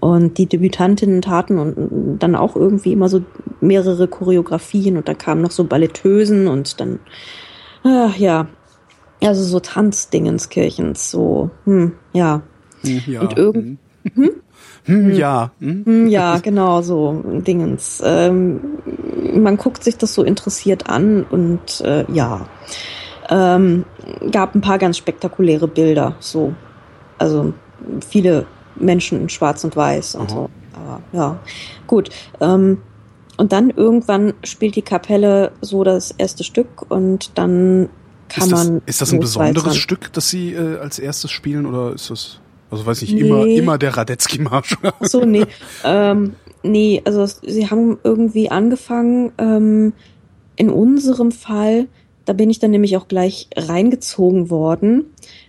[0.01, 3.21] Und die Debütantinnen taten und dann auch irgendwie immer so
[3.61, 6.99] mehrere Choreografien und da kamen noch so Balletteusen und dann,
[7.83, 8.47] ach ja,
[9.23, 12.41] also so Tanzdingenskirchens, so, hm, ja.
[12.81, 13.21] Hm, ja.
[13.21, 13.79] Und irgend-
[14.15, 14.31] hm?
[14.85, 15.51] Hm, ja.
[15.59, 15.83] Hm?
[15.85, 18.01] Hm, Ja, genau, so Dingens.
[18.05, 18.59] Ähm,
[19.33, 22.45] man guckt sich das so interessiert an und äh, ja,
[23.29, 23.85] ähm,
[24.31, 26.53] gab ein paar ganz spektakuläre Bilder, so.
[27.17, 27.53] Also
[28.05, 30.35] viele Menschen in Schwarz und Weiß und Aha.
[30.35, 30.49] so.
[30.73, 31.39] Aber ja,
[31.87, 32.09] gut.
[32.41, 32.79] Ähm,
[33.37, 37.89] und dann irgendwann spielt die Kapelle so das erste Stück und dann
[38.29, 38.81] kann Ist das, man.
[38.85, 39.77] ist das ein besonderes.
[39.77, 42.39] Stück, das Sie äh, als erstes spielen oder ist das,
[42.71, 43.21] also weiß nicht, Nee.
[43.21, 44.77] immer, immer der Radetzky-Marsch?
[44.83, 45.45] Ach so, nee.
[45.83, 49.93] ähm, nee, also sie haben irgendwie angefangen, ähm,
[50.55, 51.87] in unserem Fall,
[52.25, 55.05] da bin ich dann nämlich auch gleich reingezogen worden,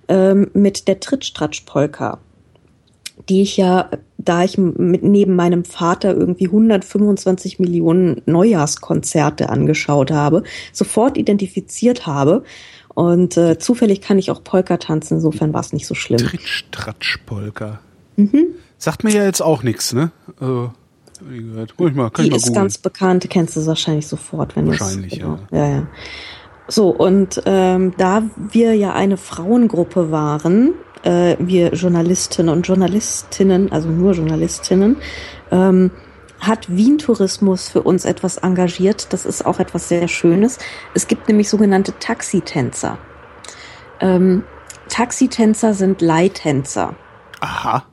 [0.08, 2.18] ähm, mit der Trittstratsch-Polka,
[3.28, 3.90] die ich ja,
[4.24, 12.44] da ich mit neben meinem Vater irgendwie 125 Millionen Neujahrskonzerte angeschaut habe, sofort identifiziert habe.
[12.94, 16.18] Und äh, zufällig kann ich auch Polka tanzen, insofern war es nicht so schlimm.
[16.18, 17.80] Trittstratsch-Polka.
[18.16, 18.46] Mhm.
[18.78, 20.12] Sagt mir ja jetzt auch nichts, ne?
[20.38, 20.72] Also,
[21.20, 21.74] gehört.
[21.78, 24.72] Ich mal, kann Die ich mal ist ganz bekannt, kennst du wahrscheinlich sofort, wenn du
[24.72, 25.38] Wahrscheinlich, ja.
[25.50, 25.86] ja, ja.
[26.66, 30.72] So, und ähm, da wir ja eine Frauengruppe waren,
[31.04, 34.96] äh, wir Journalistinnen und Journalistinnen, also nur Journalistinnen,
[35.50, 35.90] ähm,
[36.40, 39.12] hat Wien Tourismus für uns etwas engagiert.
[39.12, 40.58] Das ist auch etwas sehr Schönes.
[40.94, 42.98] Es gibt nämlich sogenannte Taxitänzer.
[44.00, 44.44] Ähm,
[44.88, 46.94] Taxitänzer sind Leihtänzer.
[47.40, 47.84] Aha.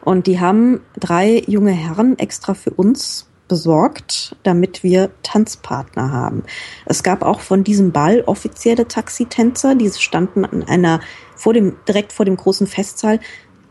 [0.00, 6.44] Und die haben drei junge Herren extra für uns besorgt, damit wir Tanzpartner haben.
[6.86, 11.00] Es gab auch von diesem Ball offizielle Taxitänzer, die standen an einer,
[11.38, 13.20] vor dem, direkt vor dem großen Festsaal,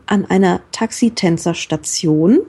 [0.06, 2.40] an einer Taxitänzerstation.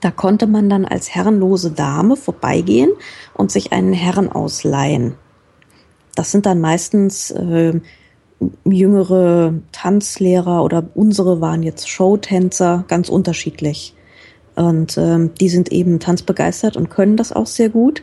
[0.00, 2.90] Da konnte man dann als herrenlose Dame vorbeigehen
[3.34, 5.14] und sich einen Herren ausleihen.
[6.14, 7.80] Das sind dann meistens äh,
[8.64, 13.94] jüngere Tanzlehrer oder unsere waren jetzt Showtänzer, ganz unterschiedlich.
[14.54, 18.02] Und ähm, die sind eben tanzbegeistert und können das auch sehr gut.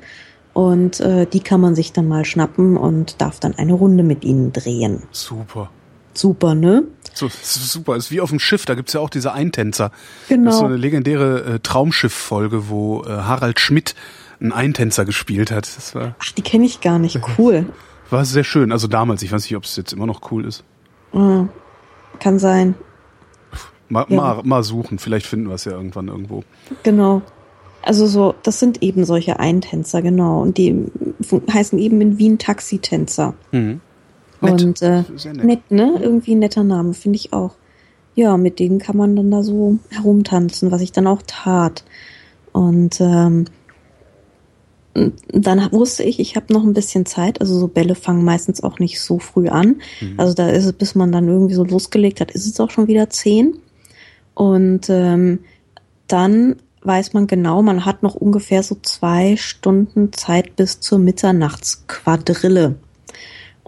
[0.53, 4.25] Und äh, die kann man sich dann mal schnappen und darf dann eine Runde mit
[4.25, 5.03] ihnen drehen.
[5.11, 5.69] Super.
[6.13, 6.83] Super, ne?
[7.13, 7.95] So, super.
[7.95, 9.91] Ist wie auf dem Schiff, da gibt's ja auch diese Eintänzer.
[10.29, 10.45] Genau.
[10.45, 13.95] Das ist so eine legendäre äh, Traumschiff-Folge, wo äh, Harald Schmidt
[14.39, 15.65] einen Eintänzer gespielt hat.
[15.77, 17.19] Das war, Ach, die kenne ich gar nicht.
[17.37, 17.65] Cool.
[18.09, 18.71] war sehr schön.
[18.71, 20.63] Also damals, ich weiß nicht, ob es jetzt immer noch cool ist.
[21.13, 21.43] Äh,
[22.19, 22.75] kann sein.
[23.89, 24.15] Mal, Ja.
[24.17, 26.43] mal, mal suchen, vielleicht finden wir es ja irgendwann irgendwo.
[26.83, 27.21] Genau.
[27.83, 30.41] Also so, das sind eben solche Eintänzer, genau.
[30.41, 30.85] Und die
[31.51, 33.33] heißen eben in Wien Taxitänzer.
[33.51, 33.81] Mhm.
[34.41, 34.63] Nett.
[34.63, 35.43] Und äh, nett.
[35.43, 35.71] nett.
[35.71, 35.99] ne?
[36.01, 37.55] Irgendwie ein netter Name, finde ich auch.
[38.15, 41.85] Ja, mit denen kann man dann da so herumtanzen, was ich dann auch tat.
[42.51, 43.45] Und ähm,
[44.93, 47.39] dann wusste ich, ich habe noch ein bisschen Zeit.
[47.39, 49.81] Also so Bälle fangen meistens auch nicht so früh an.
[50.17, 52.87] Also da ist es, bis man dann irgendwie so losgelegt hat, ist es auch schon
[52.87, 53.57] wieder zehn.
[54.33, 55.39] Und ähm,
[56.07, 62.75] dann weiß man genau, man hat noch ungefähr so zwei Stunden Zeit bis zur Mitternachtsquadrille.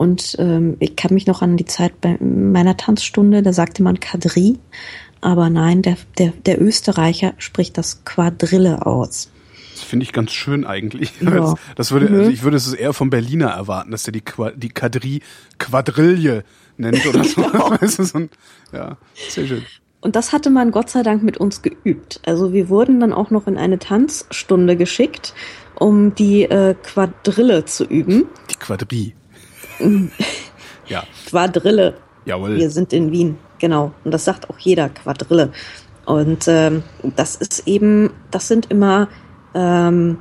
[0.04, 4.02] Und ähm, ich kann mich noch an die Zeit bei meiner Tanzstunde, da sagte man
[4.02, 4.60] Quadrille,
[5.22, 9.32] aber nein, der, der, der Österreicher spricht das Quadrille aus.
[9.76, 11.14] Das finde ich ganz schön eigentlich.
[11.22, 11.56] Ja.
[11.78, 12.20] Das würde, mhm.
[12.20, 14.24] also ich würde es eher vom Berliner erwarten, dass der die,
[14.58, 15.22] die Quadrille
[15.58, 16.44] Quadrille
[16.76, 17.42] nennt oder so.
[17.42, 17.78] genau.
[17.88, 18.30] so ein,
[18.74, 18.98] ja,
[19.30, 19.64] sehr schön.
[20.02, 22.20] Und das hatte man Gott sei Dank mit uns geübt.
[22.26, 25.34] Also wir wurden dann auch noch in eine Tanzstunde geschickt,
[25.76, 28.26] um die äh, Quadrille zu üben.
[28.52, 29.14] Die Quadrille.
[30.88, 31.04] Ja.
[31.28, 31.96] Quadrille.
[32.26, 32.58] Jawohl.
[32.58, 33.92] Wir sind in Wien, genau.
[34.04, 35.52] Und das sagt auch jeder Quadrille.
[36.06, 36.84] Und ähm,
[37.16, 39.08] das ist eben, das sind immer
[39.54, 40.18] ähm,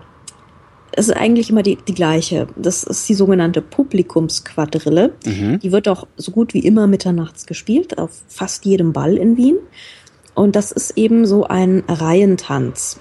[0.93, 2.47] es ist eigentlich immer die, die gleiche.
[2.57, 5.15] Das ist die sogenannte Publikumsquadrille.
[5.25, 5.59] Mhm.
[5.61, 9.57] Die wird auch so gut wie immer mitternachts gespielt, auf fast jedem Ball in Wien.
[10.35, 13.01] Und das ist eben so ein Reihentanz.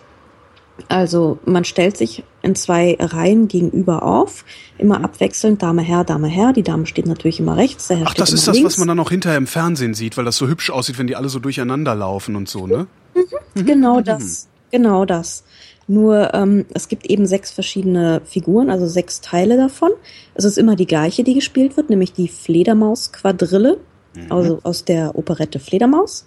[0.89, 4.45] Also man stellt sich in zwei Reihen gegenüber auf,
[4.77, 6.53] immer abwechselnd Dame Herr, Dame Herr.
[6.53, 8.73] Die Dame steht natürlich immer rechts, der Herr Ach, das ist das, links.
[8.73, 11.15] was man dann auch hinterher im Fernsehen sieht, weil das so hübsch aussieht, wenn die
[11.15, 12.87] alle so durcheinander laufen und so, ne?
[13.13, 14.03] Mhm, genau mhm.
[14.05, 14.47] das.
[14.71, 15.43] Genau das.
[15.87, 19.91] Nur ähm, es gibt eben sechs verschiedene Figuren, also sechs Teile davon.
[20.35, 23.77] Es ist immer die gleiche, die gespielt wird, nämlich die Fledermaus-Quadrille,
[24.15, 24.31] mhm.
[24.31, 26.25] also aus der Operette Fledermaus.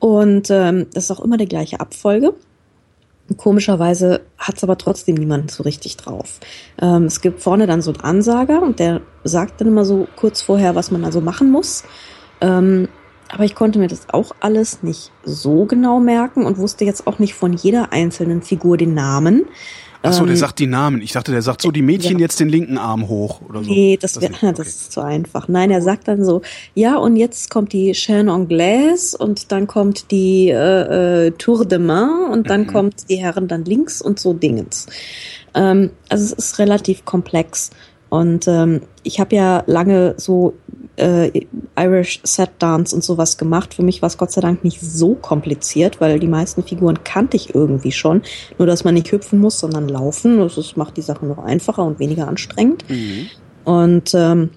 [0.00, 2.34] Und ähm, das ist auch immer die gleiche Abfolge.
[3.36, 6.40] Komischerweise hat es aber trotzdem niemand so richtig drauf.
[6.80, 10.42] Ähm, es gibt vorne dann so einen Ansager und der sagt dann immer so kurz
[10.42, 11.84] vorher, was man also machen muss.
[12.40, 12.88] Ähm,
[13.32, 17.18] aber ich konnte mir das auch alles nicht so genau merken und wusste jetzt auch
[17.18, 19.46] nicht von jeder einzelnen Figur den Namen.
[20.02, 21.02] Achso, der ähm, sagt die Namen.
[21.02, 22.24] Ich dachte, der sagt so, die Mädchen ja.
[22.24, 23.70] jetzt den linken Arm hoch oder so.
[23.70, 25.48] Nee, das, das, wär, das ist zu einfach.
[25.48, 26.40] Nein, er sagt dann so,
[26.74, 31.78] ja, und jetzt kommt die Chaîne Anglaise und dann kommt die äh, äh, Tour de
[31.78, 32.66] Main und dann mhm.
[32.68, 34.86] kommt die Herren dann links und so Dingens.
[35.54, 37.70] Ähm, also es ist relativ komplex.
[38.10, 40.54] Und ähm, ich habe ja lange so
[40.96, 41.30] äh,
[41.78, 43.72] Irish Set Dance und sowas gemacht.
[43.72, 47.36] Für mich war es Gott sei Dank nicht so kompliziert, weil die meisten Figuren kannte
[47.36, 48.22] ich irgendwie schon.
[48.58, 50.38] Nur, dass man nicht hüpfen muss, sondern laufen.
[50.38, 52.84] Das macht die Sache noch einfacher und weniger anstrengend.
[52.88, 53.28] Mhm.
[53.64, 54.50] Und ähm,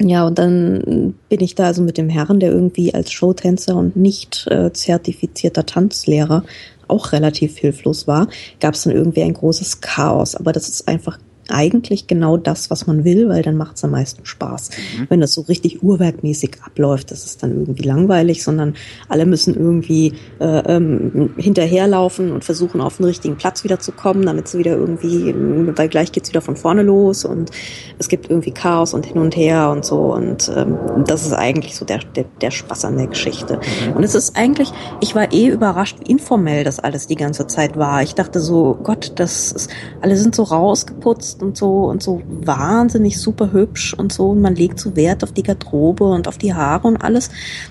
[0.00, 3.96] ja, und dann bin ich da also mit dem Herrn, der irgendwie als Showtänzer und
[3.96, 6.44] nicht äh, zertifizierter Tanzlehrer
[6.86, 8.28] auch relativ hilflos war,
[8.60, 10.36] gab es dann irgendwie ein großes Chaos.
[10.36, 13.92] Aber das ist einfach eigentlich genau das, was man will, weil dann macht es am
[13.92, 14.70] meisten Spaß.
[14.70, 15.06] Mhm.
[15.08, 18.74] Wenn das so richtig uhrwerkmäßig abläuft, das ist dann irgendwie langweilig, sondern
[19.08, 24.26] alle müssen irgendwie äh, ähm, hinterherlaufen und versuchen, auf den richtigen Platz wieder zu kommen,
[24.26, 25.34] damit sie wieder irgendwie,
[25.76, 27.50] weil gleich geht's wieder von vorne los und
[27.98, 31.76] es gibt irgendwie Chaos und hin und her und so und ähm, das ist eigentlich
[31.76, 33.60] so der, der, der Spaß an der Geschichte.
[33.86, 33.96] Mhm.
[33.96, 37.76] Und es ist eigentlich, ich war eh überrascht, wie informell das alles die ganze Zeit
[37.76, 38.02] war.
[38.02, 43.18] Ich dachte so, Gott, das ist, alle sind so rausgeputzt und so und so wahnsinnig
[43.20, 46.54] super hübsch und so und man legt so Wert auf die Garderobe und auf die
[46.54, 47.30] Haare und alles.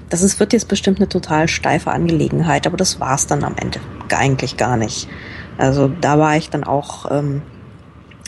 [0.09, 3.79] Das ist, wird jetzt bestimmt eine total steife Angelegenheit, aber das war's dann am Ende
[4.13, 5.07] eigentlich gar nicht.
[5.57, 7.41] Also da war ich dann auch ähm,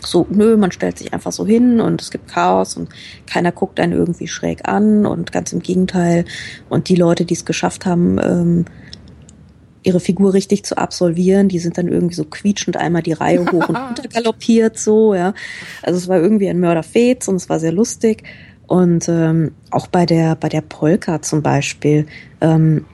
[0.06, 2.90] so, nö, man stellt sich einfach so hin und es gibt Chaos und
[3.28, 6.26] keiner guckt einen irgendwie schräg an und ganz im Gegenteil.
[6.70, 8.66] Und die Leute, die es geschafft haben, ähm,
[9.84, 11.48] ihre Figur richtig zu absolvieren.
[11.48, 15.34] Die sind dann irgendwie so quietschend einmal die Reihe hoch und runter galoppiert, so, ja.
[15.82, 18.24] Also es war irgendwie ein Mörderfez und es war sehr lustig.
[18.68, 22.06] Und ähm, auch bei der bei der Polka zum Beispiel,
[22.42, 22.86] ähm,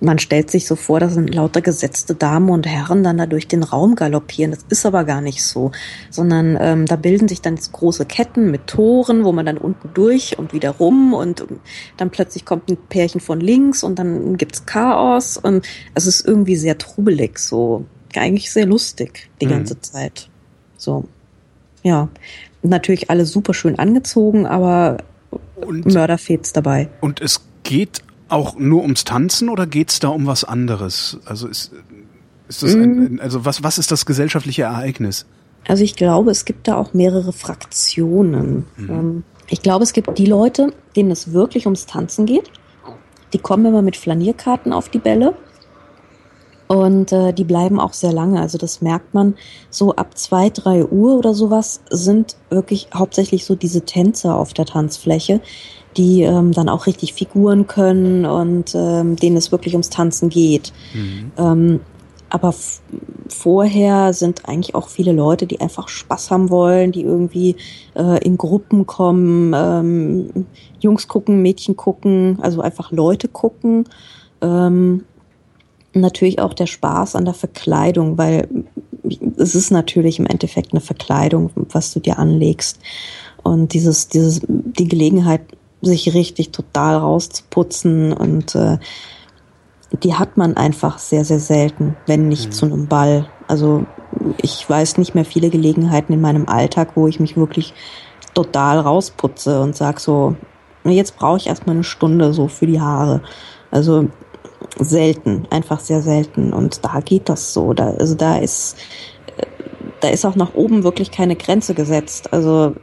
[0.00, 3.48] man stellt sich so vor, da sind lauter gesetzte Damen und Herren dann da durch
[3.48, 4.52] den Raum galoppieren.
[4.52, 5.72] Das ist aber gar nicht so,
[6.10, 10.38] sondern ähm, da bilden sich dann große Ketten mit Toren, wo man dann unten durch
[10.38, 11.44] und wieder rum und
[11.96, 16.56] dann plötzlich kommt ein Pärchen von links und dann gibt's Chaos und es ist irgendwie
[16.56, 17.84] sehr trubelig, so
[18.16, 19.50] eigentlich sehr lustig die mhm.
[19.50, 20.28] ganze Zeit.
[20.76, 21.04] So,
[21.82, 22.08] ja
[22.62, 24.98] natürlich alle super schön angezogen, aber
[25.56, 26.88] und, Mörderfets dabei.
[27.00, 31.18] Und es geht auch nur ums Tanzen oder geht es da um was anderes?
[31.24, 31.72] Also ist,
[32.48, 33.20] ist das ein, mm.
[33.20, 35.26] also was, was ist das gesellschaftliche Ereignis?
[35.68, 38.64] Also ich glaube, es gibt da auch mehrere Fraktionen.
[38.76, 39.24] Mhm.
[39.48, 42.50] Ich glaube, es gibt die Leute, denen es wirklich ums Tanzen geht.
[43.32, 45.34] Die kommen immer mit Flanierkarten auf die Bälle
[46.70, 48.40] und äh, die bleiben auch sehr lange.
[48.40, 49.34] Also das merkt man
[49.70, 54.66] so ab zwei, drei Uhr oder sowas sind wirklich hauptsächlich so diese Tänzer auf der
[54.66, 55.40] Tanzfläche,
[55.96, 60.72] die ähm, dann auch richtig Figuren können und ähm, denen es wirklich ums Tanzen geht.
[60.94, 61.32] Mhm.
[61.36, 61.80] Ähm,
[62.30, 62.54] aber
[63.28, 67.56] vorher sind eigentlich auch viele Leute, die einfach Spaß haben wollen, die irgendwie
[67.96, 70.46] äh, in Gruppen kommen, ähm,
[70.78, 73.84] Jungs gucken, Mädchen gucken, also einfach Leute gucken.
[74.40, 75.04] Ähm,
[75.92, 78.48] natürlich auch der Spaß an der Verkleidung, weil
[79.36, 82.78] es ist natürlich im Endeffekt eine Verkleidung, was du dir anlegst.
[83.42, 85.42] Und dieses, dieses, die Gelegenheit,
[85.82, 88.78] sich richtig total rauszuputzen und äh,
[90.02, 92.52] die hat man einfach sehr, sehr selten, wenn nicht mhm.
[92.52, 93.28] zu einem Ball.
[93.48, 93.86] Also
[94.40, 97.74] ich weiß nicht mehr viele Gelegenheiten in meinem Alltag, wo ich mich wirklich
[98.34, 100.36] total rausputze und sag so,
[100.84, 103.22] jetzt brauche ich erstmal eine Stunde so für die Haare.
[103.70, 104.08] Also
[104.78, 106.52] selten, einfach sehr selten.
[106.52, 107.72] Und da geht das so.
[107.72, 108.76] Da, also da ist,
[110.00, 112.32] da ist auch nach oben wirklich keine Grenze gesetzt.
[112.32, 112.74] Also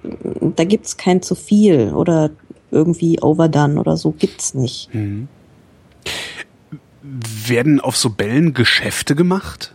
[0.42, 2.32] da gibt's kein zu viel oder
[2.72, 4.94] irgendwie overdone oder so gibt's nicht.
[4.94, 5.28] Mhm.
[7.02, 9.74] Werden auf so Bällen Geschäfte gemacht?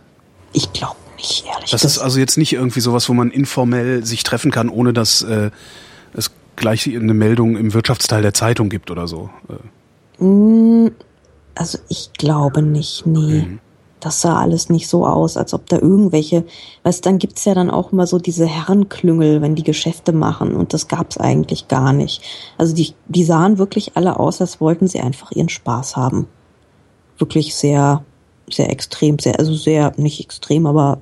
[0.51, 4.23] Ich glaube nicht, ehrlich Das ist also jetzt nicht irgendwie sowas, wo man informell sich
[4.23, 5.49] treffen kann, ohne dass äh,
[6.13, 9.29] es gleich eine Meldung im Wirtschaftsteil der Zeitung gibt oder so.
[10.19, 10.89] Mm,
[11.55, 13.41] also ich glaube nicht, nee.
[13.41, 13.59] Mhm.
[14.03, 16.43] Das sah alles nicht so aus, als ob da irgendwelche,
[16.83, 20.73] weißt dann gibt's ja dann auch immer so diese Herrenklüngel, wenn die Geschäfte machen und
[20.73, 22.21] das gab's eigentlich gar nicht.
[22.57, 26.27] Also die, die sahen wirklich alle aus, als wollten sie einfach ihren Spaß haben.
[27.17, 28.03] Wirklich sehr,
[28.49, 30.97] sehr extrem, sehr, also sehr, nicht extrem, aber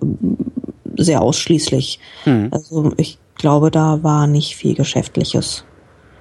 [0.95, 1.99] sehr ausschließlich.
[2.25, 2.49] Mhm.
[2.51, 5.65] Also ich glaube, da war nicht viel Geschäftliches.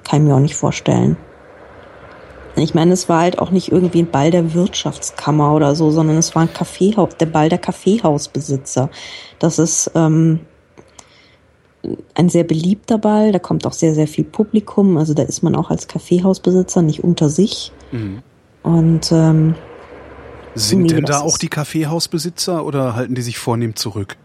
[0.05, 1.19] Kann ich mir auch nicht vorstellen.
[2.61, 6.17] Ich meine, es war halt auch nicht irgendwie ein Ball der Wirtschaftskammer oder so, sondern
[6.17, 8.91] es war ein Kaffeehaus, der Ball der Kaffeehausbesitzer.
[9.39, 10.41] Das ist ähm,
[12.15, 14.97] ein sehr beliebter Ball, da kommt auch sehr, sehr viel Publikum.
[14.97, 17.73] Also da ist man auch als Kaffeehausbesitzer nicht unter sich.
[17.93, 18.23] Mhm.
[18.63, 19.55] Und ähm,
[20.55, 24.17] sind nee, denn da auch die Kaffeehausbesitzer oder halten die sich vornehm zurück?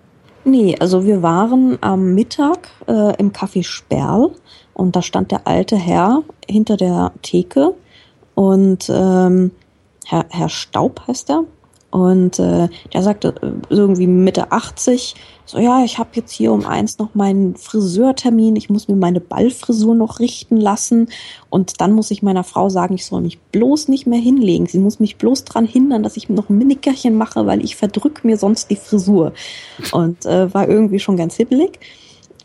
[0.44, 4.32] Nee, also wir waren am Mittag äh, im Café Sperl
[4.74, 7.74] und da stand der alte Herr hinter der Theke
[8.36, 9.52] und ähm,
[10.06, 11.46] Herr, Herr Staub heißt er.
[11.96, 15.16] Und äh, der sagte äh, irgendwie Mitte 80,
[15.46, 19.22] so ja, ich habe jetzt hier um eins noch meinen Friseurtermin, ich muss mir meine
[19.22, 21.08] Ballfrisur noch richten lassen
[21.50, 24.66] und dann muss ich meiner Frau sagen, ich soll mich bloß nicht mehr hinlegen.
[24.66, 28.26] Sie muss mich bloß dran hindern, dass ich noch ein Minickerchen mache, weil ich verdrück
[28.26, 29.32] mir sonst die Frisur.
[29.94, 31.80] Und äh, war irgendwie schon ganz hibbelig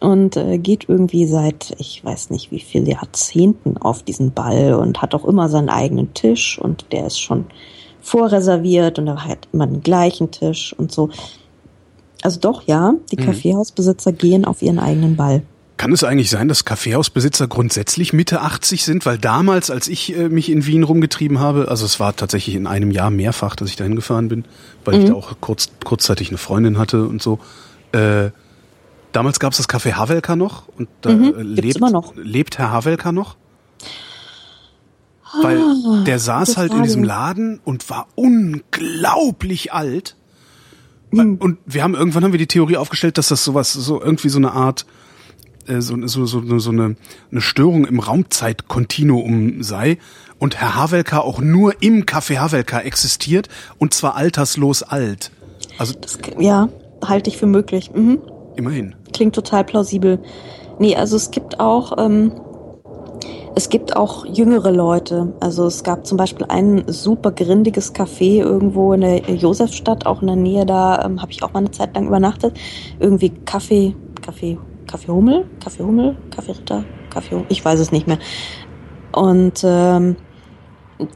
[0.01, 5.03] und äh, geht irgendwie seit, ich weiß nicht wie viele Jahrzehnten auf diesen Ball und
[5.03, 7.45] hat auch immer seinen eigenen Tisch und der ist schon
[8.01, 11.11] vorreserviert und er hat immer den gleichen Tisch und so.
[12.23, 13.27] Also doch, ja, die mhm.
[13.27, 15.43] Kaffeehausbesitzer gehen auf ihren eigenen Ball.
[15.77, 19.07] Kann es eigentlich sein, dass Kaffeehausbesitzer grundsätzlich Mitte 80 sind?
[19.07, 22.67] Weil damals, als ich äh, mich in Wien rumgetrieben habe, also es war tatsächlich in
[22.67, 24.45] einem Jahr mehrfach, dass ich dahin gefahren bin,
[24.85, 25.03] weil mhm.
[25.03, 27.39] ich da auch kurz, kurzzeitig eine Freundin hatte und so,
[27.93, 28.31] äh,
[29.13, 32.15] Damals gab es das Café Havelka noch und da mhm, lebt, noch.
[32.17, 33.37] lebt Herr Havelka noch.
[35.43, 40.17] Weil ah, der saß halt in diesem Laden und war unglaublich alt.
[41.13, 41.37] Mhm.
[41.37, 44.39] Und wir haben irgendwann haben wir die Theorie aufgestellt, dass das sowas, so irgendwie so
[44.39, 44.87] eine Art,
[45.67, 46.97] äh, so, so, so, so eine,
[47.31, 49.99] eine Störung im Raumzeitkontinuum sei.
[50.39, 53.49] Und Herr Havelka auch nur im Café Havelka existiert
[53.79, 55.31] und zwar alterslos alt.
[55.79, 56.69] Also das, ja,
[57.05, 57.93] halte ich für möglich.
[57.95, 58.21] Mhm.
[58.61, 58.95] Immerhin.
[59.15, 60.19] Klingt total plausibel.
[60.79, 62.33] Nee, also es gibt auch, ähm,
[63.55, 65.33] es gibt auch jüngere Leute.
[65.41, 70.27] Also es gab zum Beispiel ein super grindiges Café irgendwo in der Josefstadt, auch in
[70.27, 72.61] der Nähe da, ähm, habe ich auch mal eine Zeit lang übernachtet.
[72.99, 78.07] Irgendwie Kaffee, Kaffee, Kaffee Hummel, Kaffee Hummel, Kaffee Ritter, Kaffee Hummel, ich weiß es nicht
[78.07, 78.19] mehr.
[79.13, 80.17] Und ähm,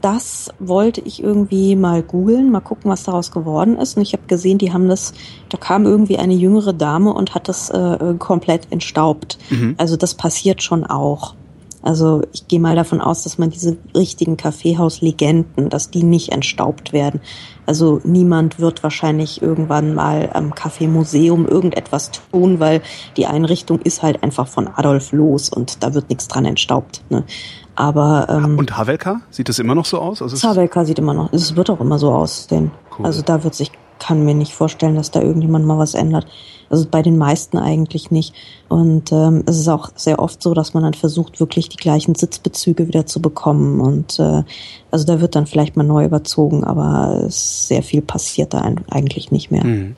[0.01, 3.97] das wollte ich irgendwie mal googeln, mal gucken, was daraus geworden ist.
[3.97, 5.13] Und ich habe gesehen, die haben das,
[5.49, 9.37] da kam irgendwie eine jüngere Dame und hat das äh, komplett entstaubt.
[9.49, 9.75] Mhm.
[9.77, 11.35] Also das passiert schon auch.
[11.85, 16.93] Also ich gehe mal davon aus, dass man diese richtigen Kaffeehaus-Legenden, dass die nicht entstaubt
[16.93, 17.21] werden.
[17.67, 22.81] Also niemand wird wahrscheinlich irgendwann mal am Kaffeemuseum irgendetwas tun, weil
[23.17, 27.03] die Einrichtung ist halt einfach von Adolf los und da wird nichts dran entstaubt.
[27.11, 27.23] Ne?
[27.75, 30.21] Aber ähm, und Havelka sieht das immer noch so aus?
[30.21, 31.33] Also Havelka sieht immer noch.
[31.33, 32.71] Es wird auch immer so aussehen.
[32.97, 33.05] Cool.
[33.05, 36.27] Also da wird sich kann mir nicht vorstellen, dass da irgendjemand mal was ändert.
[36.69, 38.33] Also bei den meisten eigentlich nicht.
[38.69, 42.15] Und ähm, es ist auch sehr oft so, dass man dann versucht, wirklich die gleichen
[42.15, 43.79] Sitzbezüge wieder zu bekommen.
[43.79, 44.43] Und äh,
[44.91, 49.51] also da wird dann vielleicht mal neu überzogen, aber sehr viel passiert da eigentlich nicht
[49.51, 49.63] mehr.
[49.63, 49.95] Mhm.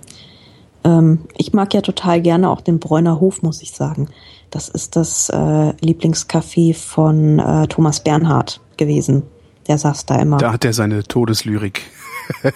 [0.87, 4.07] Ähm, ich mag ja total gerne auch den Bräuner Hof, muss ich sagen.
[4.49, 9.23] Das ist das äh, Lieblingscafé von äh, Thomas Bernhard gewesen.
[9.67, 10.37] Der saß da immer.
[10.37, 11.81] Da hat er seine Todeslyrik.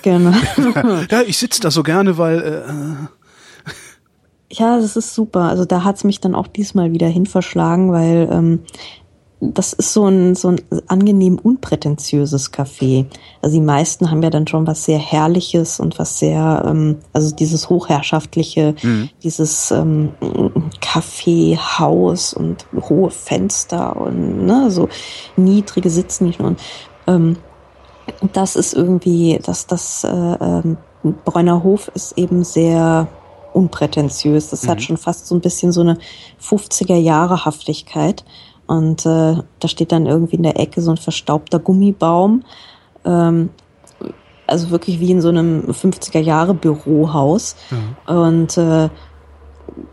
[0.02, 0.34] Genau.
[1.10, 2.42] ja, ich sitze da so gerne, weil.
[2.42, 5.44] Äh, ja, das ist super.
[5.44, 8.60] Also da hat's mich dann auch diesmal wieder hin verschlagen, weil ähm,
[9.42, 13.06] das ist so ein, so ein angenehm unprätentiöses Café.
[13.42, 17.36] Also die meisten haben ja dann schon was sehr Herrliches und was sehr, ähm, also
[17.36, 19.10] dieses hochherrschaftliche, mhm.
[19.24, 20.12] dieses ähm,
[20.80, 24.90] Kaffeehaus und hohe Fenster und ne, so
[25.36, 26.60] niedrige Sitznischen und
[27.08, 27.38] ähm,
[28.34, 30.78] das ist irgendwie, dass das äh, ähm,
[31.26, 33.08] Bräuner Hof ist eben sehr
[33.54, 34.50] unprätentiös.
[34.50, 34.68] Das mhm.
[34.70, 35.98] hat schon fast so ein bisschen so eine
[36.42, 38.24] 50er Jahre Haftigkeit.
[38.72, 42.46] Und äh, da steht dann irgendwie in der Ecke so ein verstaubter Gummibaum.
[43.04, 43.50] Ähm,
[44.48, 47.58] also wirklich wie in so einem 50er Jahre Bürohaus.
[47.70, 48.16] Mhm.
[48.16, 48.88] Und äh,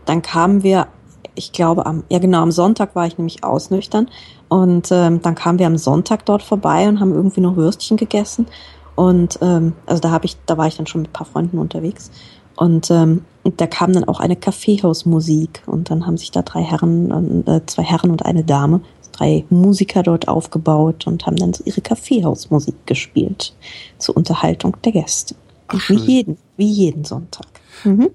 [0.05, 0.87] dann kamen wir,
[1.35, 4.07] ich glaube, am, ja genau, am Sonntag war ich nämlich ausnüchtern.
[4.47, 8.47] Und ähm, dann kamen wir am Sonntag dort vorbei und haben irgendwie noch Würstchen gegessen.
[8.95, 11.57] Und ähm, also da habe ich, da war ich dann schon mit ein paar Freunden
[11.57, 12.11] unterwegs.
[12.59, 13.21] Und ähm,
[13.55, 17.83] da kam dann auch eine Kaffeehausmusik und dann haben sich da drei Herren, äh, zwei
[17.83, 18.81] Herren und eine Dame,
[19.13, 23.55] drei Musiker dort aufgebaut und haben dann so ihre Kaffeehausmusik gespielt
[23.97, 25.35] zur Unterhaltung der Gäste.
[25.69, 27.47] Ach, wie jeden, wie jeden Sonntag.
[27.85, 28.09] Mhm.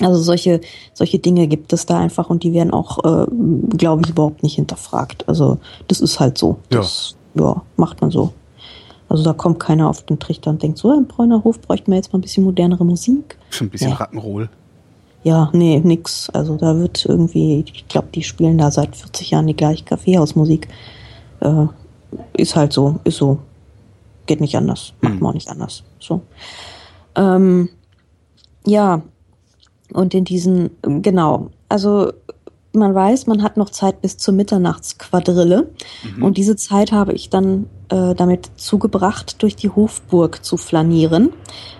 [0.00, 0.60] Also solche,
[0.92, 3.26] solche Dinge gibt es da einfach und die werden auch, äh,
[3.76, 5.28] glaube ich, überhaupt nicht hinterfragt.
[5.28, 6.58] Also das ist halt so.
[6.68, 7.44] Das, ja.
[7.44, 8.32] ja, macht man so.
[9.08, 11.96] Also da kommt keiner auf den Trichter und denkt, so im Bräuner Hof bräuchten wir
[11.96, 13.38] jetzt mal ein bisschen modernere Musik.
[13.50, 13.96] Schon ein bisschen nee.
[13.96, 14.48] Rock'n'Roll.
[15.22, 16.30] Ja, nee, nix.
[16.30, 20.68] Also da wird irgendwie, ich glaube, die spielen da seit 40 Jahren die gleiche Kaffeehausmusik.
[21.40, 21.66] Äh,
[22.36, 23.38] ist halt so, ist so.
[24.26, 24.92] Geht nicht anders.
[25.00, 25.20] Macht hm.
[25.20, 25.84] man auch nicht anders.
[26.00, 26.20] So.
[27.14, 27.68] Ähm,
[28.66, 29.02] ja,
[29.92, 32.12] und in diesen, genau, also
[32.76, 35.70] man weiß, man hat noch Zeit bis zur Mitternachtsquadrille.
[36.16, 36.22] Mhm.
[36.22, 41.32] Und diese Zeit habe ich dann äh, damit zugebracht, durch die Hofburg zu flanieren,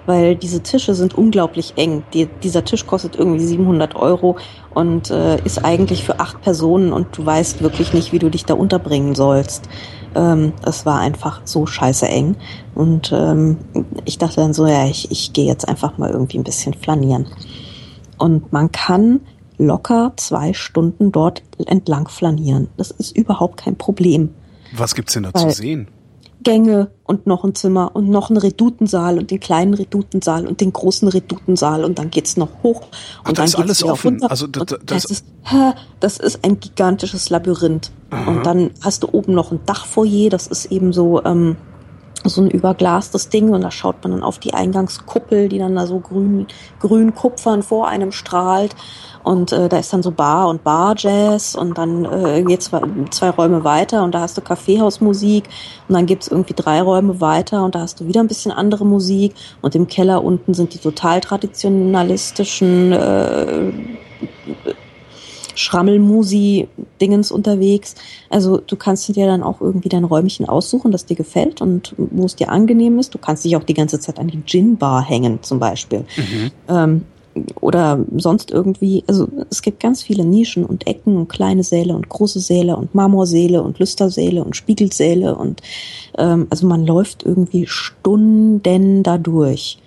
[0.07, 2.05] weil diese Tische sind unglaublich eng.
[2.14, 4.36] Die, dieser Tisch kostet irgendwie 700 Euro
[4.74, 8.44] und äh, ist eigentlich für acht Personen und du weißt wirklich nicht, wie du dich
[8.44, 9.68] da unterbringen sollst.
[10.14, 12.36] Ähm, es war einfach so scheiße eng.
[12.74, 13.59] Und ähm,
[14.05, 17.26] ich dachte dann so, ja, ich, ich gehe jetzt einfach mal irgendwie ein bisschen flanieren.
[18.18, 19.20] Und man kann
[19.59, 22.68] locker zwei Stunden dort entlang flanieren.
[22.76, 24.34] Das ist überhaupt kein Problem.
[24.76, 25.88] Was gibt's denn da zu sehen?
[26.42, 30.72] Gänge und noch ein Zimmer und noch ein Redutensaal und den kleinen Redutensaal und den
[30.72, 32.82] großen Redutensaal und dann geht's noch hoch
[33.24, 34.20] Ach, und dann ist alles offen.
[34.20, 34.30] Runter.
[34.30, 35.24] Also das, das, das, ist,
[35.98, 37.90] das ist ein gigantisches Labyrinth.
[38.11, 38.30] Aha.
[38.30, 41.57] Und dann hast du oben noch ein Dachfoyer, das ist eben so ähm,
[42.29, 45.87] so ein überglastes Ding und da schaut man dann auf die Eingangskuppel, die dann da
[45.87, 46.47] so grün,
[46.81, 48.74] grün kupfern vor einem strahlt.
[49.22, 53.31] Und äh, da ist dann so Bar und Bar-Jazz und dann äh, geht zwei, zwei
[53.31, 55.45] Räume weiter und da hast du Kaffeehausmusik
[55.89, 58.87] und dann gibt's irgendwie drei Räume weiter und da hast du wieder ein bisschen andere
[58.87, 63.72] Musik und im Keller unten sind die total traditionalistischen äh,
[65.57, 67.94] Schrammelmusi-Dingens unterwegs.
[68.30, 72.24] Also du kannst dir dann auch irgendwie dein Räumchen aussuchen, das dir gefällt und wo
[72.24, 73.14] es dir angenehm ist.
[73.14, 76.04] Du kannst dich auch die ganze Zeit an die Gin-Bar hängen zum Beispiel.
[76.16, 76.50] Mhm.
[76.68, 77.02] Ähm,
[77.61, 82.09] oder sonst irgendwie, also es gibt ganz viele Nischen und Ecken und kleine Säle und
[82.09, 85.61] große Säle und Marmorsäle und Lüstersäle und Spiegelsäle und
[86.16, 89.78] ähm, also man läuft irgendwie Stunden da durch.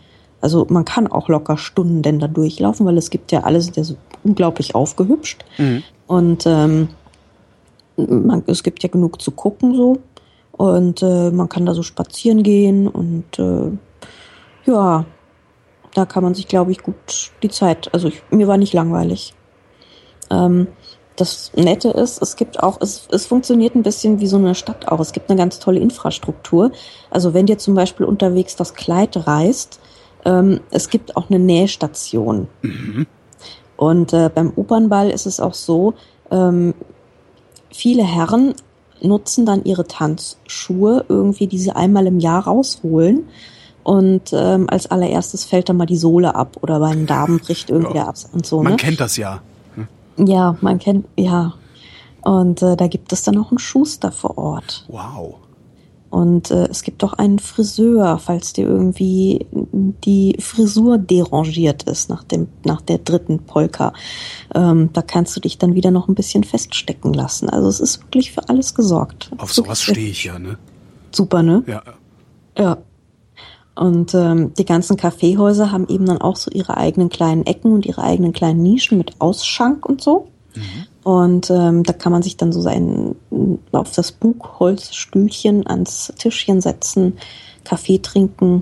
[0.41, 3.95] Also man kann auch locker Stunden da durchlaufen, weil es gibt ja alles ja so
[4.24, 5.45] unglaublich aufgehübscht.
[5.57, 5.84] Mhm.
[6.07, 6.89] Und ähm,
[7.95, 9.97] man, es gibt ja genug zu gucken so.
[10.51, 13.72] Und äh, man kann da so spazieren gehen und äh,
[14.65, 15.05] ja,
[15.93, 17.93] da kann man sich, glaube ich, gut die Zeit.
[17.93, 19.34] Also ich, mir war nicht langweilig.
[20.30, 20.67] Ähm,
[21.15, 24.88] das Nette ist, es gibt auch, es, es funktioniert ein bisschen wie so eine Stadt
[24.88, 24.99] auch.
[24.99, 26.72] Es gibt eine ganz tolle Infrastruktur.
[27.09, 29.80] Also wenn dir zum Beispiel unterwegs das Kleid reißt,
[30.26, 32.47] ähm, es gibt auch eine Nähstation.
[32.61, 33.07] Mhm.
[33.80, 35.94] Und äh, beim Opernball ist es auch so,
[36.32, 36.74] ähm,
[37.72, 38.54] viele Herren
[39.00, 43.30] nutzen dann ihre Tanzschuhe irgendwie, die sie einmal im Jahr rausholen.
[43.84, 47.70] Und ähm, als allererstes fällt dann mal die Sohle ab oder bei den Damen bricht
[47.70, 48.10] irgendwie ja.
[48.10, 48.62] ab und so.
[48.62, 48.78] Man ne?
[48.78, 49.40] kennt das ja.
[49.76, 50.28] Hm?
[50.28, 51.54] Ja, man kennt, ja.
[52.22, 54.84] Und äh, da gibt es dann auch einen Schuster vor Ort.
[54.90, 55.36] Wow.
[56.10, 62.24] Und äh, es gibt auch einen Friseur, falls dir irgendwie die Frisur derangiert ist nach
[62.24, 63.93] dem nach der dritten Polka.
[64.55, 67.49] Ähm, da kannst du dich dann wieder noch ein bisschen feststecken lassen.
[67.49, 69.32] Also es ist wirklich für alles gesorgt.
[69.38, 70.57] Auf sowas stehe ich ja, ne?
[71.12, 71.64] Super, ne?
[71.68, 71.84] Ja.
[72.57, 72.78] Ja.
[73.76, 77.86] Und ähm, die ganzen Kaffeehäuser haben eben dann auch so ihre eigenen kleinen Ecken und
[77.86, 80.28] ihre eigenen kleinen Nischen mit Ausschank und so.
[80.55, 80.88] Mhm.
[81.10, 83.16] Und ähm, da kann man sich dann so sein
[83.72, 87.18] auf das Bugholzstühlchen ans Tischchen setzen,
[87.64, 88.62] Kaffee trinken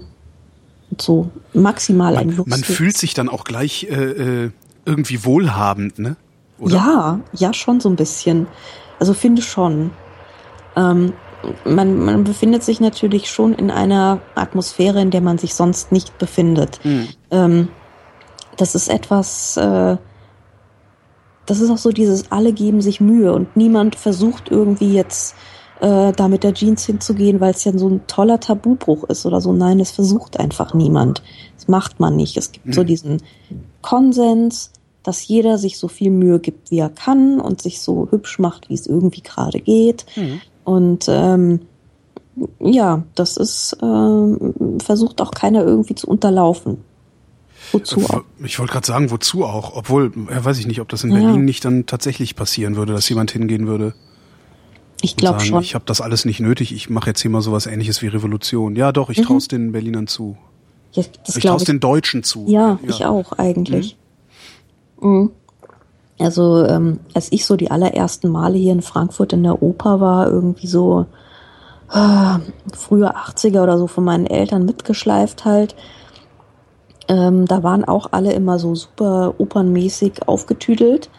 [0.89, 2.47] und so maximal man, ein Luxus.
[2.47, 4.51] Man fühlt sich dann auch gleich äh, äh,
[4.85, 6.15] irgendwie wohlhabend, ne?
[6.57, 6.75] Oder?
[6.75, 8.47] Ja, ja schon so ein bisschen.
[8.97, 9.91] Also finde schon.
[10.77, 11.11] Ähm,
[11.65, 16.17] man, man befindet sich natürlich schon in einer Atmosphäre, in der man sich sonst nicht
[16.17, 16.79] befindet.
[16.85, 17.09] Mhm.
[17.29, 17.67] Ähm,
[18.55, 19.97] das ist etwas, äh,
[21.47, 25.33] das ist auch so dieses, alle geben sich Mühe und niemand versucht irgendwie jetzt
[25.79, 29.41] äh, da mit der Jeans hinzugehen, weil es ja so ein toller Tabubruch ist oder
[29.41, 29.53] so.
[29.53, 31.23] Nein, das versucht einfach niemand.
[31.55, 32.37] Das macht man nicht.
[32.37, 32.73] Es gibt mhm.
[32.73, 33.21] so diesen
[33.81, 34.71] Konsens,
[35.03, 38.69] dass jeder sich so viel Mühe gibt, wie er kann und sich so hübsch macht,
[38.69, 40.05] wie es irgendwie gerade geht.
[40.17, 40.41] Mhm.
[40.65, 41.61] Und ähm,
[42.59, 46.83] ja, das ist ähm, versucht auch keiner irgendwie zu unterlaufen.
[47.72, 48.24] Wozu auch?
[48.43, 49.76] Ich wollte gerade sagen, wozu auch?
[49.76, 51.38] Obwohl, ja, weiß ich nicht, ob das in Berlin ja.
[51.38, 53.93] nicht dann tatsächlich passieren würde, dass jemand hingehen würde.
[55.01, 55.61] Ich glaube schon.
[55.61, 56.72] Ich habe das alles nicht nötig.
[56.72, 58.76] Ich mache jetzt hier mal sowas Ähnliches wie Revolution.
[58.76, 59.24] Ja, doch, ich mhm.
[59.24, 60.38] traue es den Berlinern zu.
[60.93, 62.45] Ja, ich traue es den Deutschen zu.
[62.47, 63.97] Ja, ja, ich auch eigentlich.
[64.99, 65.09] Mhm.
[65.09, 65.32] Mhm.
[66.20, 70.28] Also ähm, als ich so die allerersten Male hier in Frankfurt in der Oper war,
[70.28, 71.05] irgendwie so
[71.93, 72.39] äh,
[72.76, 75.76] frühe 80er oder so von meinen Eltern mitgeschleift halt,
[77.07, 81.09] ähm, da waren auch alle immer so super opernmäßig aufgetüdelt.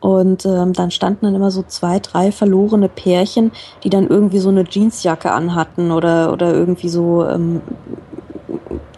[0.00, 3.52] Und ähm, dann standen dann immer so zwei, drei verlorene Pärchen,
[3.84, 7.62] die dann irgendwie so eine Jeansjacke anhatten oder, oder irgendwie so ähm,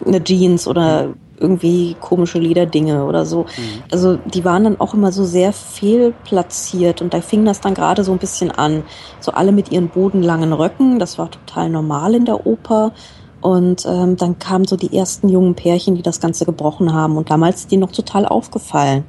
[0.05, 3.43] eine Jeans oder irgendwie komische Lederdinge oder so.
[3.43, 3.83] Mhm.
[3.91, 8.03] Also die waren dann auch immer so sehr fehlplatziert und da fing das dann gerade
[8.03, 8.83] so ein bisschen an.
[9.19, 12.91] So alle mit ihren bodenlangen Röcken, das war total normal in der Oper.
[13.41, 17.17] Und ähm, dann kamen so die ersten jungen Pärchen, die das Ganze gebrochen haben.
[17.17, 19.05] Und damals ist die noch total aufgefallen.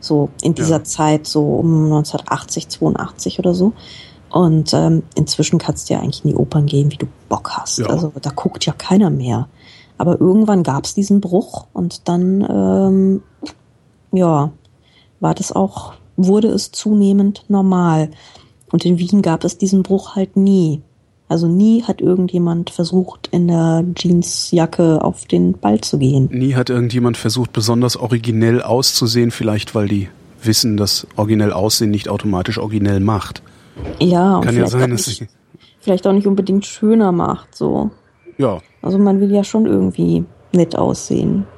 [0.00, 0.84] So in dieser ja.
[0.84, 3.72] Zeit, so um 1980, 82 oder so.
[4.30, 7.78] Und ähm, inzwischen kannst du ja eigentlich in die Opern gehen, wie du Bock hast.
[7.78, 7.86] Ja.
[7.86, 9.48] Also da guckt ja keiner mehr.
[9.96, 13.22] Aber irgendwann gab es diesen Bruch und dann, ähm,
[14.12, 14.50] ja,
[15.20, 18.10] war das auch, wurde es zunehmend normal.
[18.72, 20.82] Und in Wien gab es diesen Bruch halt nie.
[21.34, 26.28] Also nie hat irgendjemand versucht, in der Jeansjacke auf den Ball zu gehen.
[26.30, 30.08] Nie hat irgendjemand versucht, besonders originell auszusehen, vielleicht weil die
[30.44, 33.42] wissen, dass originell Aussehen nicht automatisch originell macht.
[33.98, 35.26] Ja, kann ja sein, dass nicht,
[35.80, 37.90] vielleicht auch nicht unbedingt schöner macht, so.
[38.38, 38.60] Ja.
[38.80, 41.48] Also man will ja schon irgendwie nett aussehen.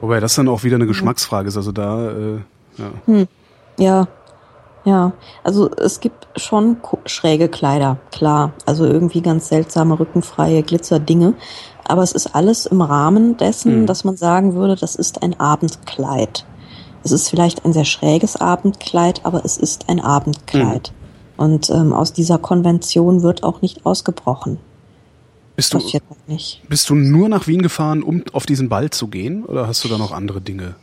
[0.00, 2.36] Wobei das dann auch wieder eine Geschmacksfrage ist, also da, äh,
[2.78, 2.90] ja.
[3.04, 3.28] Hm.
[3.78, 4.08] Ja,
[4.86, 5.12] ja,
[5.42, 6.76] also es gibt schon
[7.06, 8.52] schräge Kleider, klar.
[8.66, 11.34] Also irgendwie ganz seltsame, rückenfreie Glitzerdinge.
[11.82, 13.86] Aber es ist alles im Rahmen dessen, mhm.
[13.86, 16.46] dass man sagen würde, das ist ein Abendkleid.
[17.02, 20.92] Es ist vielleicht ein sehr schräges Abendkleid, aber es ist ein Abendkleid.
[20.92, 21.42] Mhm.
[21.44, 24.58] Und ähm, aus dieser Konvention wird auch nicht ausgebrochen.
[25.56, 25.80] Bist du,
[26.68, 29.44] bist du nur nach Wien gefahren, um auf diesen Ball zu gehen?
[29.44, 30.76] Oder hast du da noch andere Dinge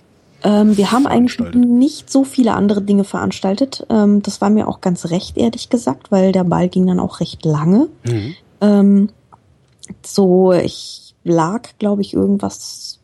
[0.44, 3.86] ähm, wir haben eigentlich nicht so viele andere Dinge veranstaltet.
[3.90, 7.20] Ähm, das war mir auch ganz recht, ehrlich gesagt, weil der Ball ging dann auch
[7.20, 7.88] recht lange.
[8.06, 8.36] Mhm.
[8.62, 9.10] Ähm,
[10.06, 13.00] so, ich lag, glaube ich, irgendwas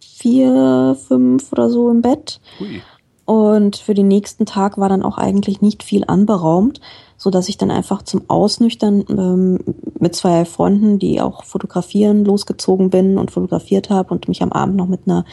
[0.00, 2.40] vier, fünf oder so im Bett.
[2.60, 2.82] Hui.
[3.24, 6.80] Und für den nächsten Tag war dann auch eigentlich nicht viel anberaumt
[7.22, 9.60] so dass ich dann einfach zum Ausnüchtern ähm,
[10.00, 14.74] mit zwei Freunden, die auch fotografieren, losgezogen bin und fotografiert habe und mich am Abend
[14.74, 15.24] noch mit einer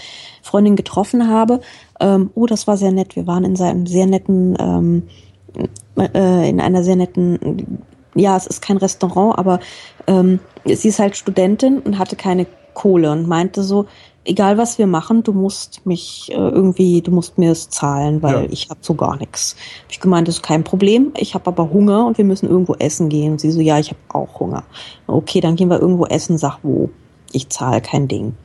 [0.43, 1.61] Freundin getroffen habe.
[1.99, 3.15] Ähm, oh, das war sehr nett.
[3.15, 5.03] Wir waren in seinem sehr netten, ähm,
[5.97, 7.79] äh, in einer sehr netten,
[8.13, 9.59] ja, es ist kein Restaurant, aber
[10.05, 13.87] ähm, sie ist halt Studentin und hatte keine Kohle und meinte so,
[14.29, 18.43] egal was wir machen, du musst mich äh, irgendwie, du musst mir es zahlen, weil
[18.43, 18.49] ja.
[18.49, 19.55] ich habe so gar nichts.
[19.83, 21.11] Hab ich gemeint, das ist kein Problem.
[21.17, 23.33] Ich habe aber Hunger und wir müssen irgendwo essen gehen.
[23.33, 24.63] Und sie so, ja, ich habe auch Hunger.
[25.07, 26.37] Okay, dann gehen wir irgendwo essen.
[26.37, 26.89] Sag wo.
[27.31, 28.35] Ich zahle kein Ding.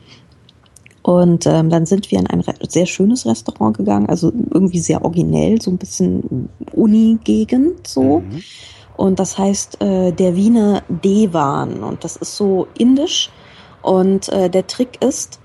[1.03, 5.61] Und ähm, dann sind wir in ein sehr schönes Restaurant gegangen, also irgendwie sehr originell,
[5.61, 8.21] so ein bisschen Uni-Gegend so.
[8.21, 8.43] Mhm.
[8.97, 13.31] Und das heißt äh, der Wiener Devan und das ist so indisch.
[13.83, 15.41] Und äh, der Trick ist,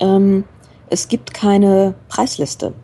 [0.00, 0.44] ähm,
[0.90, 2.74] es gibt keine Preisliste.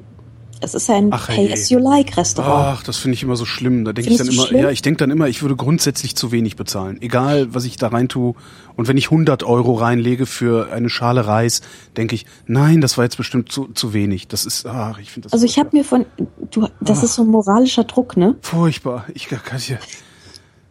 [0.64, 2.78] Es ist ein Pay-as-you-like-Restaurant.
[2.78, 3.84] Ach, das finde ich immer so schlimm.
[3.84, 4.62] Da denke ich dann immer, schlimm?
[4.62, 7.02] ja, ich denke dann immer, ich würde grundsätzlich zu wenig bezahlen.
[7.02, 8.34] Egal, was ich da rein tue.
[8.74, 11.60] Und wenn ich 100 Euro reinlege für eine Schale Reis,
[11.98, 14.26] denke ich, nein, das war jetzt bestimmt zu, zu wenig.
[14.28, 15.34] Das ist, ach, ich finde das.
[15.34, 16.06] Also ich habe mir von,
[16.50, 18.36] du, das ach, ist so ein moralischer Druck, ne?
[18.40, 19.04] Furchtbar.
[19.12, 19.78] Ich kann hier,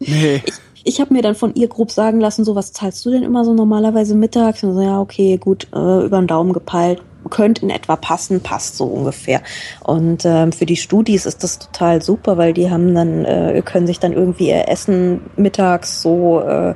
[0.00, 0.42] nee.
[0.44, 0.54] Ich,
[0.84, 3.44] ich habe mir dann von ihr grob sagen lassen, so was zahlst du denn immer
[3.44, 4.62] so normalerweise mittags?
[4.62, 8.76] Und so, ja, okay, gut, äh, über den Daumen gepeilt, könnte in etwa passen, passt
[8.76, 9.40] so ungefähr.
[9.82, 13.86] Und ähm, für die Studis ist das total super, weil die haben dann, äh, können
[13.86, 16.74] sich dann irgendwie ihr Essen mittags so, äh,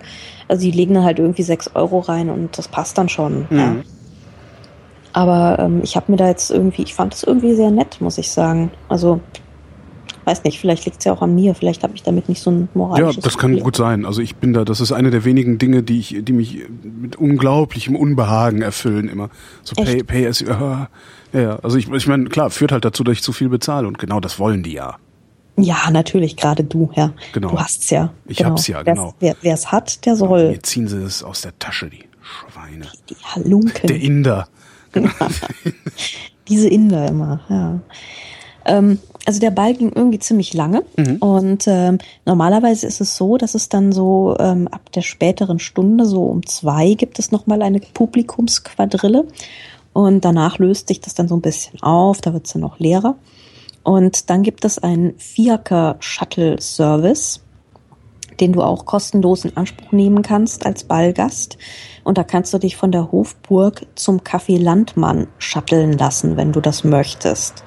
[0.49, 3.47] also die legen dann halt irgendwie sechs Euro rein und das passt dann schon.
[3.51, 3.59] Mhm.
[3.59, 3.77] Ja.
[5.13, 8.19] Aber ähm, ich habe mir da jetzt irgendwie, ich fand es irgendwie sehr nett, muss
[8.19, 8.71] ich sagen.
[8.89, 9.21] Also
[10.29, 12.51] weiß nicht, vielleicht liegt es ja auch an mir, vielleicht habe ich damit nicht so
[12.51, 13.64] ein moralisches Ja, das kann Problem.
[13.64, 14.05] gut sein.
[14.05, 17.16] Also ich bin da, das ist eine der wenigen Dinge, die ich, die mich mit
[17.16, 19.31] unglaublichem Unbehagen erfüllen immer.
[19.62, 20.07] So pay, Echt?
[20.07, 20.49] pay as you,
[21.33, 21.57] ja.
[21.62, 24.20] Also ich, ich meine, klar, führt halt dazu, dass ich zu viel bezahle und genau
[24.20, 24.97] das wollen die ja.
[25.57, 27.12] Ja, natürlich, gerade du, ja.
[27.33, 27.51] Genau.
[27.51, 28.12] Du hast's ja.
[28.26, 28.51] Ich genau.
[28.51, 29.14] hab's ja, genau.
[29.18, 30.51] Wer es hat, der soll.
[30.51, 32.87] Mir ziehen sie es aus der Tasche, die Schweine.
[33.09, 33.89] Die Halunken.
[33.89, 34.47] Der Inder.
[36.49, 37.81] Diese Inder immer, ja.
[38.64, 38.99] Ähm,
[39.29, 40.85] also der Ball ging irgendwie ziemlich lange
[41.20, 46.07] und ähm, normalerweise ist es so, dass es dann so ähm, ab der späteren Stunde,
[46.07, 49.26] so um zwei, gibt es nochmal eine Publikumsquadrille
[49.93, 52.79] und danach löst sich das dann so ein bisschen auf, da wird es dann noch
[52.79, 53.16] leerer.
[53.83, 57.43] Und dann gibt es einen Fiaker-Shuttle-Service,
[58.41, 61.59] den du auch kostenlos in Anspruch nehmen kannst als Ballgast.
[62.03, 66.62] Und da kannst du dich von der Hofburg zum Café Landmann shutteln lassen, wenn du
[66.62, 67.62] das möchtest.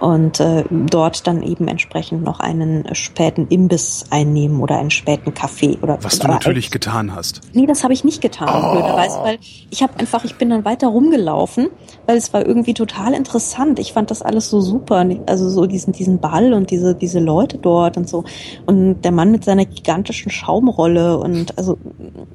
[0.00, 5.78] Und äh, dort dann eben entsprechend noch einen späten Imbiss einnehmen oder einen späten Kaffee
[5.82, 7.40] oder Was du natürlich getan hast.
[7.52, 8.72] Nee, das habe ich nicht getan, Oh.
[8.72, 9.38] blöderweise, weil
[9.70, 11.68] ich habe einfach, ich bin dann weiter rumgelaufen,
[12.06, 13.78] weil es war irgendwie total interessant.
[13.78, 17.58] Ich fand das alles so super, also so diesen diesen Ball und diese diese Leute
[17.58, 18.24] dort und so
[18.66, 21.78] und der Mann mit seiner gigantischen Schaumrolle und also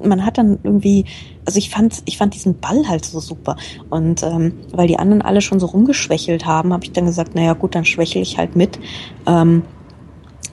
[0.03, 1.05] man hat dann irgendwie,
[1.45, 3.55] also ich fand ich fand diesen Ball halt so super
[3.89, 7.52] und ähm, weil die anderen alle schon so rumgeschwächelt haben, habe ich dann gesagt, naja
[7.53, 8.79] gut, dann schwächel ich halt mit.
[9.25, 9.63] Ähm,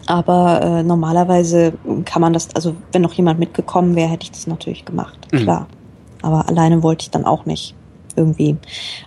[0.07, 1.75] aber äh, normalerweise
[2.05, 5.39] kann man das, also wenn noch jemand mitgekommen wäre, hätte ich das natürlich gemacht, Mhm.
[5.39, 5.67] klar.
[6.23, 7.75] Aber alleine wollte ich dann auch nicht
[8.17, 8.57] irgendwie.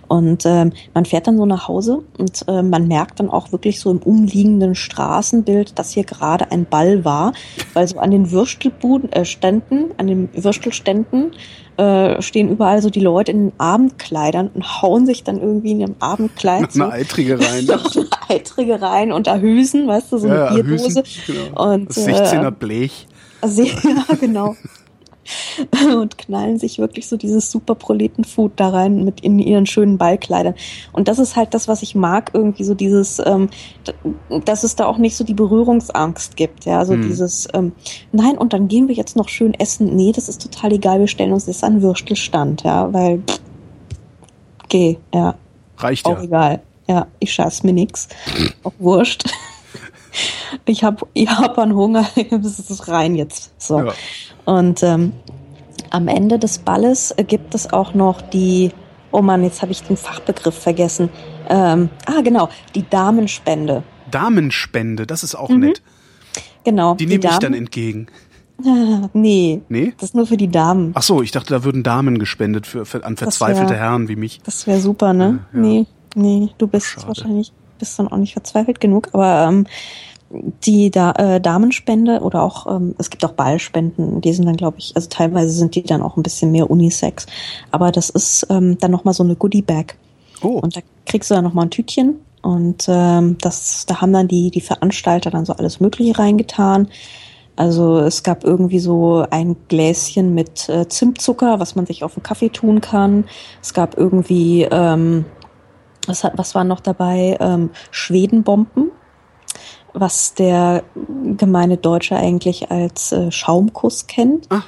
[0.08, 3.80] Und ähm, man fährt dann so nach Hause und äh, man merkt dann auch wirklich
[3.80, 7.32] so im umliegenden Straßenbild, dass hier gerade ein Ball war,
[7.74, 11.32] weil so an den Würstelbuden, äh, Ständen, an den Würstelständen
[11.76, 15.80] äh, stehen überall so die Leute in den Abendkleidern und hauen sich dann irgendwie in
[15.80, 17.64] ihrem Abendkleid so Eine eitrige rein.
[17.66, 21.02] noch eine eitrige rein unter Hüsen, weißt du, so eine Ja, Bierdose.
[21.26, 21.72] Genau.
[21.72, 23.06] Und, Das 16er äh, Blech.
[23.40, 24.56] also, ja, genau.
[25.96, 30.54] und knallen sich wirklich so dieses super Proleten-Food da rein mit in ihren schönen Ballkleidern.
[30.92, 33.48] Und das ist halt das, was ich mag, irgendwie so dieses, ähm,
[34.44, 37.02] dass es da auch nicht so die Berührungsangst gibt, ja, so Hm.
[37.02, 37.72] dieses, ähm,
[38.12, 39.94] nein, und dann gehen wir jetzt noch schön essen.
[39.96, 43.40] Nee, das ist total egal, wir stellen uns jetzt an Würstelstand, ja, weil, pff,
[44.68, 45.34] geh, ja.
[45.78, 46.24] Reicht Auch ja.
[46.24, 46.62] egal.
[46.86, 48.08] Ja, ich scheiß mir nix.
[48.62, 49.24] Auch wurscht.
[50.66, 52.06] Ich hab, ich hab an Hunger.
[52.30, 53.50] Das ist rein jetzt.
[53.58, 53.80] So.
[53.80, 53.92] Ja.
[54.44, 55.12] Und ähm,
[55.90, 58.70] am Ende des Balles gibt es auch noch die,
[59.12, 61.08] oh Mann, jetzt habe ich den Fachbegriff vergessen.
[61.48, 63.82] Ähm, ah, genau, die Damenspende.
[64.10, 65.60] Damenspende, das ist auch Mhm.
[65.60, 65.82] nett.
[66.64, 66.94] Genau.
[66.94, 68.06] Die nehme ich Damen- dann entgegen.
[69.12, 69.92] Nee, Nee?
[69.98, 70.92] das ist nur für die Damen.
[70.94, 74.14] Ach so, ich dachte, da würden Damen gespendet für, für an verzweifelte wär- Herren wie
[74.16, 74.40] mich.
[74.44, 75.40] Das wäre super, ne?
[75.52, 75.60] Ja, ja.
[75.66, 77.08] Nee, nee, du bist Schade.
[77.08, 79.66] wahrscheinlich bist dann auch nicht verzweifelt genug, aber ähm,
[80.64, 84.78] die da, äh, Damenspende oder auch, ähm, es gibt auch Ballspenden, die sind dann, glaube
[84.78, 87.26] ich, also teilweise sind die dann auch ein bisschen mehr Unisex.
[87.70, 89.96] Aber das ist ähm, dann nochmal so eine Goodie-Bag.
[90.42, 94.28] Oh, Und da kriegst du dann nochmal ein Tütchen und ähm, das, da haben dann
[94.28, 96.88] die, die Veranstalter dann so alles Mögliche reingetan.
[97.56, 102.22] Also es gab irgendwie so ein Gläschen mit äh, Zimtzucker, was man sich auf den
[102.22, 103.24] Kaffee tun kann.
[103.62, 105.24] Es gab irgendwie, ähm,
[106.06, 107.36] was, hat, was war noch dabei?
[107.40, 108.90] Ähm, Schwedenbomben,
[109.94, 110.82] was der
[111.38, 114.46] gemeine Deutsche eigentlich als äh, Schaumkuss kennt.
[114.50, 114.62] Ah.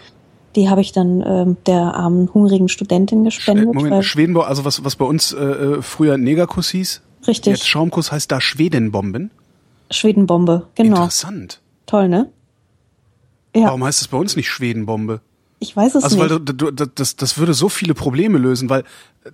[0.55, 3.75] Die habe ich dann ähm, der armen, hungrigen Studentin gespendet.
[3.75, 8.11] Moment, Schwedenbau, also was, was bei uns äh, äh, früher Negerkuss hieß, richtig, jetzt Schaumkuss
[8.11, 9.31] heißt da Schwedenbomben.
[9.91, 10.97] Schwedenbombe, genau.
[10.97, 11.61] Interessant.
[11.85, 12.31] Toll, ne?
[13.55, 15.21] Ja, Warum heißt es bei uns nicht Schwedenbombe?
[15.59, 16.49] Ich weiß es Also weil nicht.
[16.61, 18.85] du, du, das, das würde so viele Probleme lösen, weil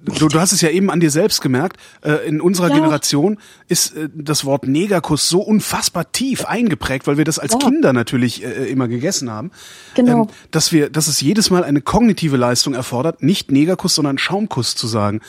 [0.04, 2.74] du, du hast es ja eben an dir selbst gemerkt, äh, in unserer Ja.
[2.76, 7.58] Generation ist äh, das Wort Negerkuss so unfassbar tief eingeprägt, weil wir das als Ja.
[7.58, 9.50] Kinder natürlich äh, immer gegessen haben,
[9.94, 10.22] Genau.
[10.22, 14.74] ähm, dass wir, dass es jedes Mal eine kognitive Leistung erfordert, nicht Negerkuss, sondern Schaumkuss
[14.76, 15.20] zu sagen.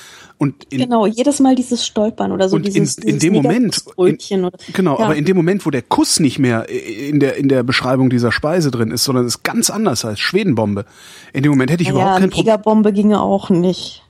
[0.44, 3.34] Und in, genau, jedes Mal dieses Stolpern oder so und in, dieses, in dieses dem
[3.34, 4.18] Moment, in,
[4.74, 5.06] genau, ja.
[5.06, 8.34] aber in dem Moment, wo der Kuss nicht mehr in der in der Beschreibung dieser
[8.34, 10.86] Speise drin ist, sondern es ganz anders heißt Schwedenbombe.
[11.32, 12.46] In dem Moment hätte ich ja, überhaupt kein Problem.
[12.46, 14.04] Negerbombe ginge auch nicht.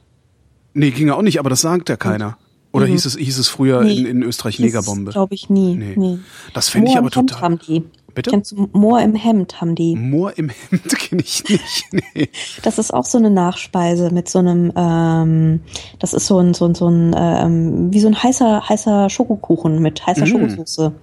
[0.73, 2.37] Nee, ging ja auch nicht, aber das sagt ja keiner.
[2.71, 3.99] Oder hieß es hieß es früher Nee.
[3.99, 5.11] in, in Österreich Negerbombe?
[5.11, 5.75] Glaube ich nie.
[5.75, 5.93] Nee.
[5.95, 6.17] Nee.
[6.55, 7.41] Das fände ich aber total.
[7.41, 7.83] haben die.
[8.13, 8.29] Bitte?
[8.29, 9.95] Kennst du Moor im Hemd haben die.
[9.95, 11.85] Moor im Hemd kenne ich nicht.
[12.15, 12.29] Nee.
[12.63, 15.61] Das ist auch so eine Nachspeise mit so einem, ähm,
[15.99, 19.81] das ist so ein, so ein, so ein, ähm, wie so ein heißer, heißer Schokokuchen
[19.81, 20.27] mit heißer Mm.
[20.27, 20.93] Schokosoße.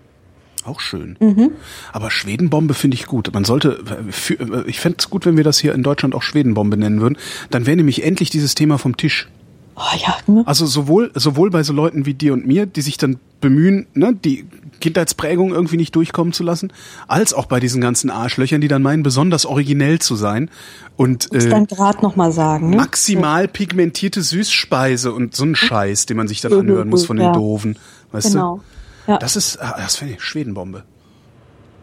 [0.64, 1.16] Auch schön.
[1.20, 1.52] Mhm.
[1.92, 3.32] Aber Schwedenbombe finde ich gut.
[3.32, 6.76] Man sollte, für, ich fände es gut, wenn wir das hier in Deutschland auch Schwedenbombe
[6.76, 7.16] nennen würden.
[7.50, 9.28] Dann wäre nämlich endlich dieses Thema vom Tisch.
[9.76, 10.42] Oh ja, ne?
[10.46, 14.14] Also sowohl, sowohl bei so Leuten wie dir und mir, die sich dann bemühen, ne,
[14.14, 14.44] die
[14.80, 16.72] Kindheitsprägung irgendwie nicht durchkommen zu lassen,
[17.06, 20.50] als auch bei diesen ganzen Arschlöchern, die dann meinen, besonders originell zu sein
[20.96, 22.76] und äh, dann gerade noch mal sagen, ne?
[22.76, 27.32] maximal pigmentierte Süßspeise und so ein Scheiß, den man sich dann anhören muss von den.
[27.32, 27.78] Doofen,
[28.12, 28.60] weißt genau.
[29.06, 29.12] du?
[29.12, 29.18] Ja.
[29.18, 30.84] Das ist, ah, das finde ich Schwedenbombe.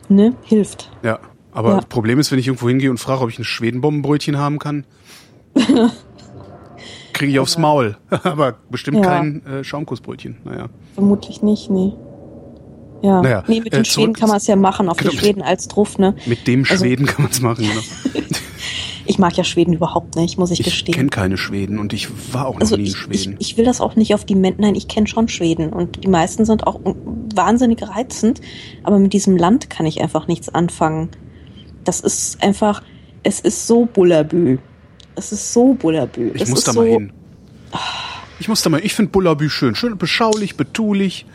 [0.09, 0.91] Ne, hilft.
[1.03, 1.19] Ja,
[1.51, 1.81] aber ja.
[1.81, 4.85] Problem ist, wenn ich irgendwo hingehe und frage, ob ich ein Schwedenbombenbrötchen haben kann.
[7.17, 7.97] kriege ich aufs Maul.
[8.23, 9.03] Aber bestimmt ja.
[9.03, 10.37] kein äh, Schaumkussbrötchen.
[10.45, 10.67] Naja.
[10.93, 11.93] Vermutlich nicht, nee.
[13.01, 13.21] Ja.
[13.21, 15.41] Naja, nee, mit den äh, Schweden kann man es ja machen, auf genau, die Schweden
[15.41, 16.15] als Druff, ne?
[16.25, 18.25] Mit dem also Schweden also, kann man es machen, genau.
[19.05, 20.93] ich mag ja Schweden überhaupt nicht, muss ich, ich gestehen.
[20.93, 23.35] Ich kenne keine Schweden und ich war auch noch also nie in Schweden.
[23.39, 26.03] Ich, ich, will das auch nicht auf die Menschen, nein, ich kenne schon Schweden und
[26.03, 26.79] die meisten sind auch
[27.35, 28.41] wahnsinnig reizend,
[28.83, 31.09] aber mit diesem Land kann ich einfach nichts anfangen.
[31.83, 32.81] Das ist einfach,
[33.23, 34.57] es ist so Bullabü.
[35.15, 36.31] Es ist so Bullabü.
[36.33, 37.13] Ich das muss da so mal hin.
[38.39, 39.73] Ich muss da mal, ich finde Bullabü schön.
[39.75, 41.25] Schön beschaulich, betulich.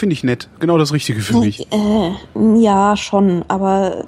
[0.00, 0.48] Finde ich nett.
[0.60, 1.70] Genau das Richtige für mich.
[1.70, 2.12] Äh,
[2.58, 4.06] ja, schon, aber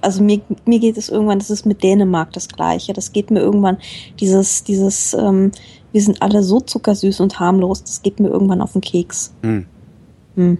[0.00, 2.92] also mir, mir geht es irgendwann, das ist mit Dänemark das Gleiche.
[2.92, 3.78] Das geht mir irgendwann,
[4.20, 5.50] dieses, dieses, ähm,
[5.90, 9.34] wir sind alle so zuckersüß und harmlos, das geht mir irgendwann auf den Keks.
[9.42, 9.66] Hm.
[10.36, 10.58] Hm.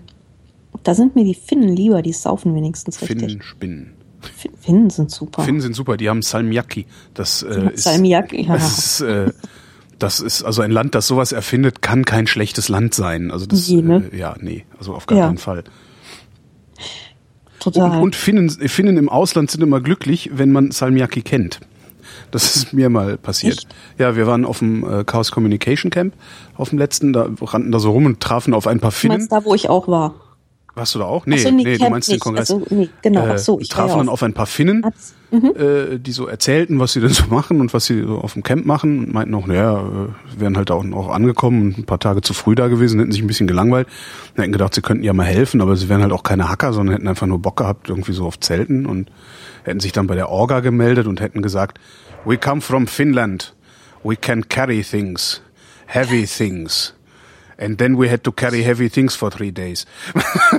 [0.83, 3.21] Da sind mir die Finnen lieber, die saufen wenigstens richtig.
[3.21, 3.93] Finnen, Spinnen.
[4.61, 5.45] Finnen sind super.
[5.45, 6.87] Finnen sind super, die haben Salmiakki.
[7.15, 8.53] Das äh, ist, Salmiakki, ja.
[8.55, 9.31] Das ist, äh,
[9.99, 13.31] das ist also ein Land, das sowas erfindet, kann kein schlechtes Land sein.
[13.31, 14.05] Also das, nee, ne?
[14.13, 15.27] äh, ja, nee, also auf gar ja.
[15.27, 15.65] keinen Fall.
[17.61, 17.97] Total.
[17.97, 21.61] Und, und Finnen, Finnen im Ausland sind immer glücklich, wenn man Salmiakki kennt.
[22.31, 23.59] Das ist mir mal passiert.
[23.59, 23.69] Echt?
[23.99, 26.15] Ja, wir waren auf dem äh, Chaos Communication Camp,
[26.57, 29.15] auf dem letzten, da rannten da so rum und trafen auf ein paar Finnen.
[29.15, 30.15] Du meinst da, wo ich auch war?
[30.77, 31.25] Warst du da auch?
[31.25, 32.21] Nee, so, nee, nee du meinst nicht.
[32.21, 32.51] den Kongress.
[32.51, 34.85] Also, nee, genau, ach so, ich trafen dann auf ein paar Finnen,
[35.31, 35.55] mhm.
[35.57, 38.43] äh, die so erzählten, was sie denn so machen und was sie so auf dem
[38.43, 41.99] Camp machen und meinten auch, naja, äh, wären halt auch noch angekommen und ein paar
[41.99, 43.89] Tage zu früh da gewesen, hätten sich ein bisschen gelangweilt
[44.37, 46.75] und hätten gedacht, sie könnten ja mal helfen, aber sie wären halt auch keine Hacker,
[46.75, 49.11] sondern hätten einfach nur Bock gehabt, irgendwie so auf Zelten und
[49.65, 51.81] hätten sich dann bei der Orga gemeldet und hätten gesagt,
[52.27, 53.55] we come from Finland,
[54.05, 55.41] we can carry things,
[55.87, 56.96] heavy things.
[57.59, 59.87] And then we had to carry heavy things for three days.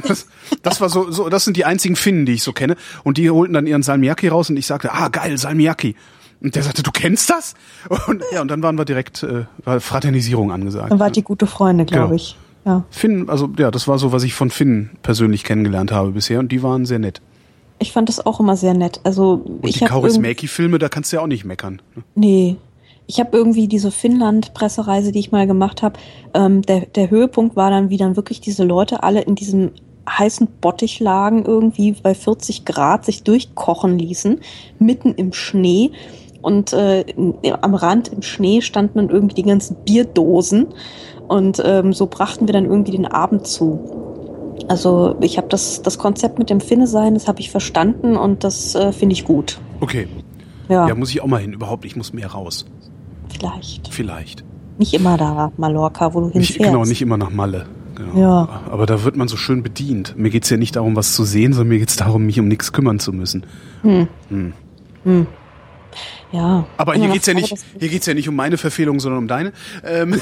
[0.07, 0.27] das,
[0.63, 2.75] das war so, so, das sind die einzigen Finnen, die ich so kenne.
[3.03, 5.95] Und die holten dann ihren Salmiakki raus und ich sagte, ah, geil, Salmiakki.
[6.41, 7.55] Und der sagte, du kennst das?
[8.07, 10.91] Und ja, und dann waren wir direkt, äh, war Fraternisierung angesagt.
[10.91, 12.15] Dann wart die gute Freunde, glaube genau.
[12.15, 12.37] ich.
[12.63, 12.83] Ja.
[12.91, 16.51] Finn, also ja, das war so, was ich von Finn persönlich kennengelernt habe bisher und
[16.51, 17.21] die waren sehr nett.
[17.79, 18.99] Ich fand das auch immer sehr nett.
[19.03, 21.81] Also und ich die Kaurismäki-Filme, da kannst du ja auch nicht meckern.
[21.95, 22.03] Ne?
[22.15, 22.57] Nee,
[23.07, 25.97] ich habe irgendwie diese Finnland-Pressereise, die ich mal gemacht habe,
[26.33, 29.71] ähm, der, der Höhepunkt war dann, wie dann wirklich diese Leute alle in diesem
[30.07, 34.41] heißen Bottich lagen, irgendwie bei 40 Grad sich durchkochen ließen,
[34.79, 35.91] mitten im Schnee.
[36.41, 37.03] Und äh,
[37.61, 40.67] am Rand im Schnee standen dann irgendwie die ganzen Bierdosen.
[41.27, 43.79] Und ähm, so brachten wir dann irgendwie den Abend zu.
[44.67, 48.43] Also ich habe das, das Konzept mit dem Finne sein, das habe ich verstanden und
[48.43, 49.59] das äh, finde ich gut.
[49.81, 50.07] Okay.
[50.69, 50.87] Ja.
[50.87, 51.53] ja, muss ich auch mal hin.
[51.53, 52.65] Überhaupt, ich muss mehr raus.
[53.37, 53.93] Vielleicht.
[53.93, 54.43] Vielleicht.
[54.77, 56.59] Nicht immer da, Mallorca, wo du hinfährst.
[56.59, 57.65] Nicht, genau, nicht immer nach Malle.
[57.95, 58.19] Genau.
[58.19, 58.61] Ja.
[58.69, 60.15] Aber da wird man so schön bedient.
[60.17, 62.39] Mir geht es ja nicht darum, was zu sehen, sondern mir geht es darum, mich
[62.39, 63.45] um nichts kümmern zu müssen.
[63.81, 64.07] Hm.
[64.29, 64.53] Hm.
[65.03, 65.27] Hm.
[66.31, 66.65] Ja.
[66.77, 69.53] Aber hier geht's ja nicht, hier geht's ja nicht um meine Verfehlung, sondern um deine.
[69.83, 70.21] Ähm.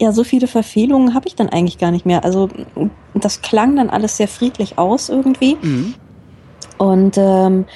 [0.00, 2.24] ja, so viele Verfehlungen habe ich dann eigentlich gar nicht mehr.
[2.24, 2.48] Also
[3.14, 5.56] das klang dann alles sehr friedlich aus irgendwie.
[5.60, 5.94] Mhm.
[6.78, 7.66] Und ähm,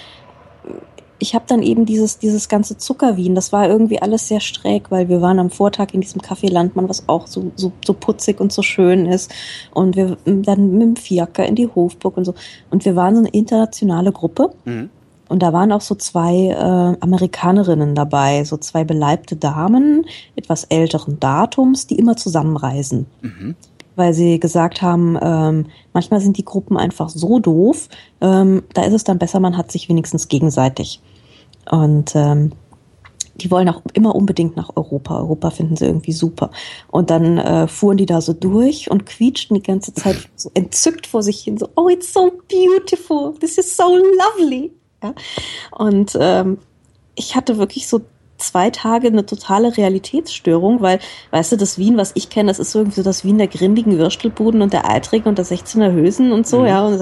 [1.19, 5.09] ich habe dann eben dieses, dieses ganze Zuckerwien, das war irgendwie alles sehr schräg, weil
[5.09, 8.53] wir waren am Vortag in diesem Café Landmann, was auch so, so, so putzig und
[8.53, 9.33] so schön ist.
[9.73, 12.35] Und wir dann mit dem Fiaker in die Hofburg und so.
[12.71, 14.51] Und wir waren so eine internationale Gruppe.
[14.65, 14.91] Mhm.
[15.29, 20.05] Und da waren auch so zwei äh, Amerikanerinnen dabei, so zwei beleibte Damen,
[20.37, 23.07] etwas älteren Datums, die immer zusammenreisen.
[23.23, 23.57] Mhm
[23.97, 27.89] weil sie gesagt haben, ähm, manchmal sind die Gruppen einfach so doof,
[28.21, 31.01] ähm, da ist es dann besser, man hat sich wenigstens gegenseitig.
[31.71, 32.53] Und ähm,
[33.37, 35.19] die wollen auch immer unbedingt nach Europa.
[35.19, 36.51] Europa finden sie irgendwie super.
[36.91, 41.07] Und dann äh, fuhren die da so durch und quietschten die ganze Zeit so entzückt
[41.07, 44.73] vor sich hin, so, oh, it's so beautiful, this is so lovely.
[45.03, 45.15] Ja?
[45.73, 46.59] Und ähm,
[47.17, 48.01] ich hatte wirklich so
[48.37, 50.99] zwei Tage eine totale Realitätsstörung, weil,
[51.31, 53.97] weißt du, das Wien, was ich kenne, das ist irgendwie so das Wien der grindigen
[53.99, 56.67] Würstelbuden und der Eitrigen und der 16er Hösen und so, mhm.
[56.67, 57.01] ja, und,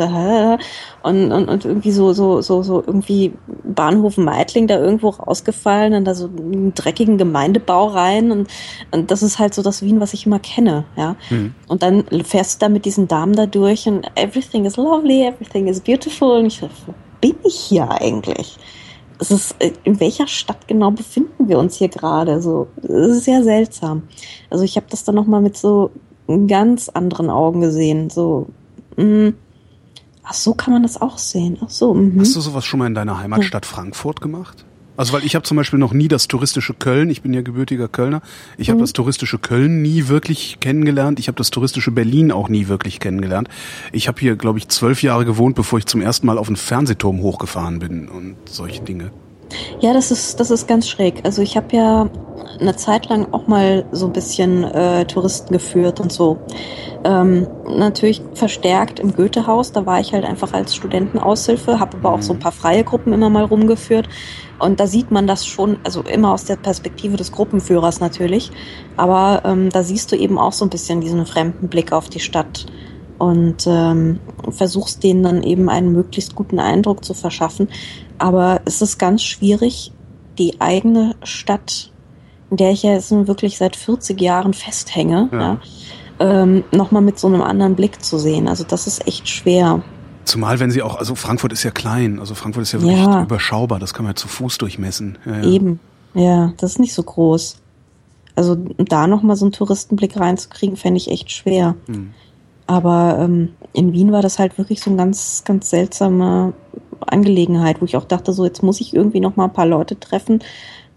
[1.03, 3.33] und, und, und irgendwie so, so, so, so irgendwie
[3.65, 8.49] Bahnhof Meidling da irgendwo rausgefallen und da so einen dreckigen Gemeindebau rein und,
[8.91, 11.17] und das ist halt so das Wien, was ich immer kenne, ja.
[11.31, 11.55] Mhm.
[11.67, 15.67] Und dann fährst du da mit diesen Damen da durch und everything is lovely, everything
[15.67, 18.59] is beautiful und ich so, wo bin ich hier eigentlich?
[19.23, 22.43] Es ist, äh, in welcher Stadt genau befinden wir uns hier gerade?
[22.43, 24.03] So, es ist sehr seltsam.
[24.51, 25.91] Also ich habe das dann nochmal mit so
[26.47, 28.11] ganz anderen Augen gesehen.
[28.11, 28.49] So,
[28.97, 29.33] mh,
[30.25, 31.59] ach so kann man das auch sehen.
[31.65, 31.95] Ach so.
[31.95, 32.21] Mh.
[32.21, 34.65] Hast du sowas schon mal in deiner Heimatstadt Frankfurt gemacht?
[34.97, 37.89] Also weil ich habe zum Beispiel noch nie das touristische Köln, ich bin ja gebürtiger
[37.89, 38.21] Kölner,
[38.59, 42.69] ich habe das touristische Köln nie wirklich kennengelernt, ich habe das touristische Berlin auch nie
[42.69, 43.49] wirklich kennengelernt.
[43.93, 46.57] Ich habe hier, glaube ich, zwölf Jahre gewohnt, bevor ich zum ersten Mal auf einen
[46.57, 49.11] Fernsehturm hochgefahren bin und solche Dinge.
[49.81, 51.21] Ja, das ist, das ist ganz schräg.
[51.25, 52.09] Also ich habe ja
[52.61, 56.39] eine Zeit lang auch mal so ein bisschen äh, Touristen geführt und so.
[57.05, 62.23] Ähm, natürlich verstärkt im Goethehaus, da war ich halt einfach als Studentenaushilfe, habe aber auch
[62.23, 64.09] so ein paar freie Gruppen immer mal rumgeführt.
[64.63, 68.53] Und da sieht man das schon, also immer aus der Perspektive des Gruppenführers natürlich.
[68.97, 72.21] Aber ähm, da siehst du eben auch so ein bisschen diesen fremden Blick auf die
[72.21, 72.67] Stadt
[73.19, 77.69] und ähm, versuchst denen dann eben einen möglichst guten Eindruck zu verschaffen.
[78.19, 79.93] Aber es ist ganz schwierig,
[80.39, 81.91] die eigene Stadt,
[82.51, 85.39] in der ich ja jetzt nun wirklich seit 40 Jahren festhänge, ja.
[85.41, 85.61] ja
[86.21, 88.47] ähm, nochmal mit so einem anderen Blick zu sehen.
[88.47, 89.83] Also das ist echt schwer.
[90.25, 93.23] Zumal wenn sie auch, also Frankfurt ist ja klein, also Frankfurt ist ja wirklich ja.
[93.23, 95.19] überschaubar, das kann man ja zu Fuß durchmessen.
[95.25, 95.45] Ja, ja.
[95.45, 95.81] Eben,
[96.15, 97.57] ja, das ist nicht so groß.
[98.35, 101.75] Also da nochmal so einen Touristenblick reinzukriegen, fände ich echt schwer.
[101.87, 102.13] Hm.
[102.67, 106.55] Aber ähm, in Wien war das halt wirklich so eine ganz, ganz seltsame
[107.01, 110.41] Angelegenheit, wo ich auch dachte, so jetzt muss ich irgendwie nochmal ein paar Leute treffen,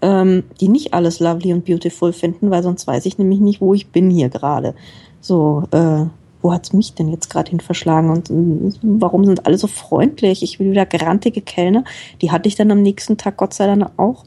[0.01, 3.73] ähm, die nicht alles lovely und beautiful finden, weil sonst weiß ich nämlich nicht, wo
[3.73, 4.75] ich bin hier gerade.
[5.19, 6.05] So, äh,
[6.45, 10.43] wo hat's mich denn jetzt gerade hin verschlagen und äh, warum sind alle so freundlich?
[10.43, 11.83] Ich will wieder grantige Kellner.
[12.21, 14.23] Die hatte ich dann am nächsten Tag Gott sei Dank auch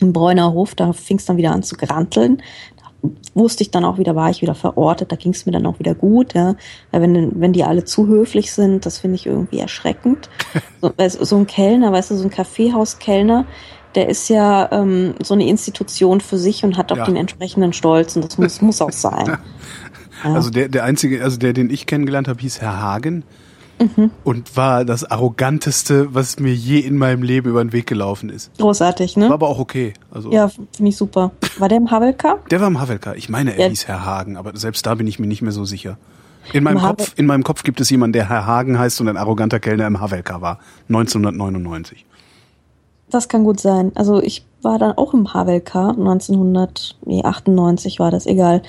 [0.00, 0.74] im Bräuner Hof.
[0.74, 2.42] Da fing es dann wieder an zu granteln.
[2.76, 5.12] Da wusste ich dann auch wieder, war ich wieder verortet.
[5.12, 6.34] Da ging es mir dann auch wieder gut.
[6.34, 6.56] Ja.
[6.90, 10.28] Weil wenn, wenn die alle zu höflich sind, das finde ich irgendwie erschreckend.
[10.82, 10.92] So,
[11.24, 13.46] so ein Kellner, weißt du, so ein Kaffeehauskellner,
[13.94, 17.04] der ist ja ähm, so eine Institution für sich und hat auch ja.
[17.06, 19.38] den entsprechenden Stolz und das muss, muss auch sein.
[20.22, 23.24] Also der, der einzige, also der, den ich kennengelernt habe, hieß Herr Hagen.
[23.80, 24.10] Mhm.
[24.24, 28.50] Und war das arroganteste, was mir je in meinem Leben über den Weg gelaufen ist.
[28.58, 29.24] Großartig, ne?
[29.26, 29.94] War aber auch okay.
[30.10, 31.30] Also ja, finde ich super.
[31.58, 32.40] War der im Havelka?
[32.50, 33.14] Der war im Havelka.
[33.14, 33.68] Ich meine, er ja.
[33.68, 35.96] hieß Herr Hagen, aber selbst da bin ich mir nicht mehr so sicher.
[36.52, 39.16] In meinem, Kopf, in meinem Kopf gibt es jemanden, der Herr Hagen heißt und ein
[39.16, 40.58] arroganter Kellner im Havelka war.
[40.88, 42.04] 1999.
[43.08, 43.92] Das kann gut sein.
[43.94, 48.60] Also ich war dann auch im Havelka 1998 war das, egal.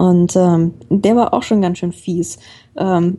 [0.00, 2.38] Und ähm, der war auch schon ganz schön fies.
[2.74, 3.18] Ähm,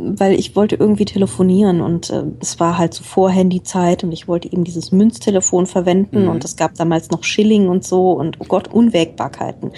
[0.00, 4.28] weil ich wollte irgendwie telefonieren und äh, es war halt so vor Handyzeit und ich
[4.28, 6.28] wollte eben dieses Münztelefon verwenden mhm.
[6.30, 9.72] und es gab damals noch Schilling und so und oh Gott, Unwägbarkeiten.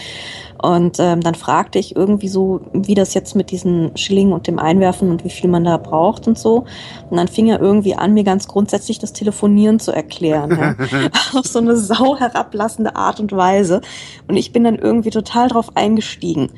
[0.62, 4.58] Und ähm, dann fragte ich irgendwie so, wie das jetzt mit diesen Schilling und dem
[4.58, 6.66] Einwerfen und wie viel man da braucht und so.
[7.08, 10.50] Und dann fing er irgendwie an, mir ganz grundsätzlich das Telefonieren zu erklären.
[10.50, 10.76] Ja.
[11.38, 13.80] Auf so eine sau herablassende Art und Weise.
[14.28, 16.50] Und ich bin dann irgendwie total drauf eingestiegen.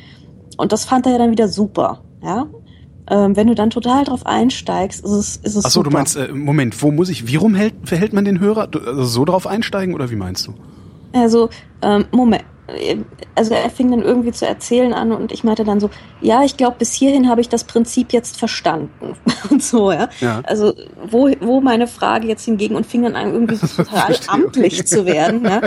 [0.56, 2.00] Und das fand er ja dann wieder super.
[2.24, 2.46] Ja,
[3.10, 6.16] ähm, wenn du dann total drauf einsteigst, ist es, ist es Ach so, du meinst,
[6.16, 8.68] äh, Moment, wo muss ich, wie rum hält, verhält man den Hörer?
[8.72, 10.54] Also so drauf einsteigen oder wie meinst du?
[11.12, 11.50] Also,
[11.82, 12.44] ähm, Moment,
[13.34, 15.90] also er fing dann irgendwie zu erzählen an und ich meinte dann so,
[16.20, 19.16] ja, ich glaube, bis hierhin habe ich das Prinzip jetzt verstanden.
[19.50, 20.08] und so, ja.
[20.20, 20.42] ja.
[20.44, 20.72] Also,
[21.10, 25.06] wo, wo meine Frage jetzt hingegen und fing dann an, irgendwie so total amtlich zu
[25.06, 25.60] werden, ja.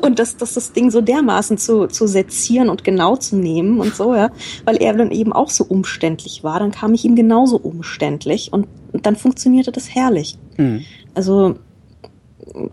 [0.00, 3.94] Und das, das, das Ding so dermaßen zu, zu sezieren und genau zu nehmen und
[3.94, 4.30] so, ja.
[4.64, 8.66] Weil er dann eben auch so umständlich war, dann kam ich ihm genauso umständlich und
[8.92, 10.38] dann funktionierte das herrlich.
[10.56, 10.84] Mhm.
[11.14, 11.54] Also,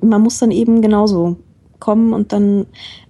[0.01, 1.37] man muss dann eben genauso
[1.83, 2.65] kommen und dann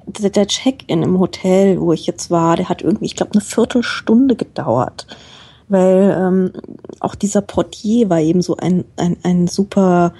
[0.07, 4.35] der Check-in im Hotel, wo ich jetzt war, der hat irgendwie, ich glaube, eine Viertelstunde
[4.35, 5.05] gedauert.
[5.69, 6.51] Weil ähm,
[6.99, 10.13] auch dieser Portier war eben so ein, ein, ein super,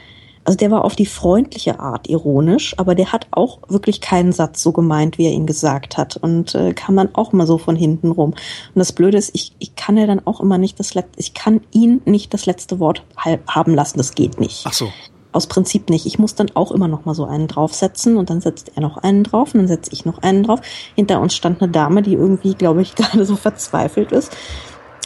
[0.46, 4.62] also der war auf die freundliche Art ironisch, aber der hat auch wirklich keinen Satz
[4.62, 6.16] so gemeint, wie er ihn gesagt hat.
[6.18, 8.30] Und äh, kam dann auch mal so von hinten rum.
[8.32, 11.34] Und das Blöde ist, ich, ich kann ja dann auch immer nicht das letzte, ich
[11.34, 13.04] kann ihn nicht das letzte Wort
[13.48, 14.64] haben lassen, das geht nicht.
[14.68, 14.90] Ach so
[15.34, 16.06] aus Prinzip nicht.
[16.06, 18.98] Ich muss dann auch immer noch mal so einen draufsetzen und dann setzt er noch
[18.98, 20.62] einen drauf und dann setze ich noch einen drauf.
[20.96, 24.36] Hinter uns stand eine Dame, die irgendwie, glaube ich, gerade so verzweifelt ist.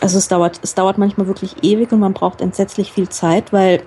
[0.01, 3.81] Also es dauert, es dauert manchmal wirklich ewig und man braucht entsetzlich viel Zeit, weil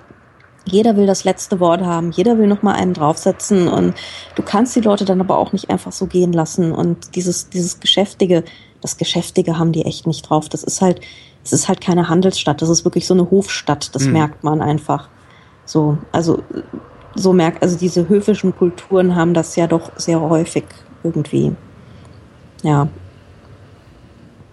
[0.65, 3.95] jeder will das letzte Wort haben, jeder will noch mal einen draufsetzen und
[4.35, 7.81] du kannst die Leute dann aber auch nicht einfach so gehen lassen und dieses dieses
[7.81, 8.45] Geschäftige,
[8.81, 10.49] das Geschäftige haben die echt nicht drauf.
[10.49, 11.01] Das ist halt,
[11.45, 14.13] es ist halt keine Handelsstadt, das ist wirklich so eine Hofstadt, das mhm.
[14.13, 15.09] merkt man einfach.
[15.71, 16.43] So, also
[17.15, 20.65] so merkt, also diese höfischen Kulturen haben das ja doch sehr häufig
[21.05, 21.53] irgendwie.
[22.65, 22.89] Ja.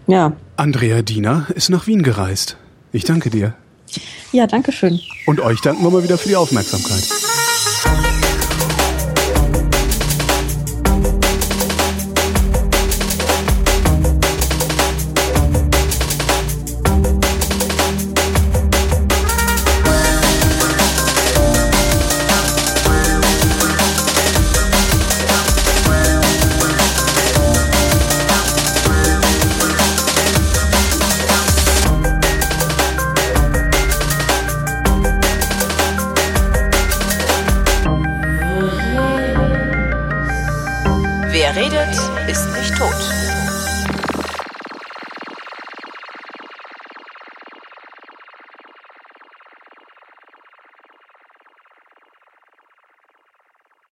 [0.05, 0.34] Ja.
[0.57, 2.57] Andrea Diener ist nach Wien gereist.
[2.91, 3.55] Ich danke dir.
[4.32, 4.99] Ja, danke schön.
[5.26, 7.03] Und euch danken wir mal wieder für die Aufmerksamkeit.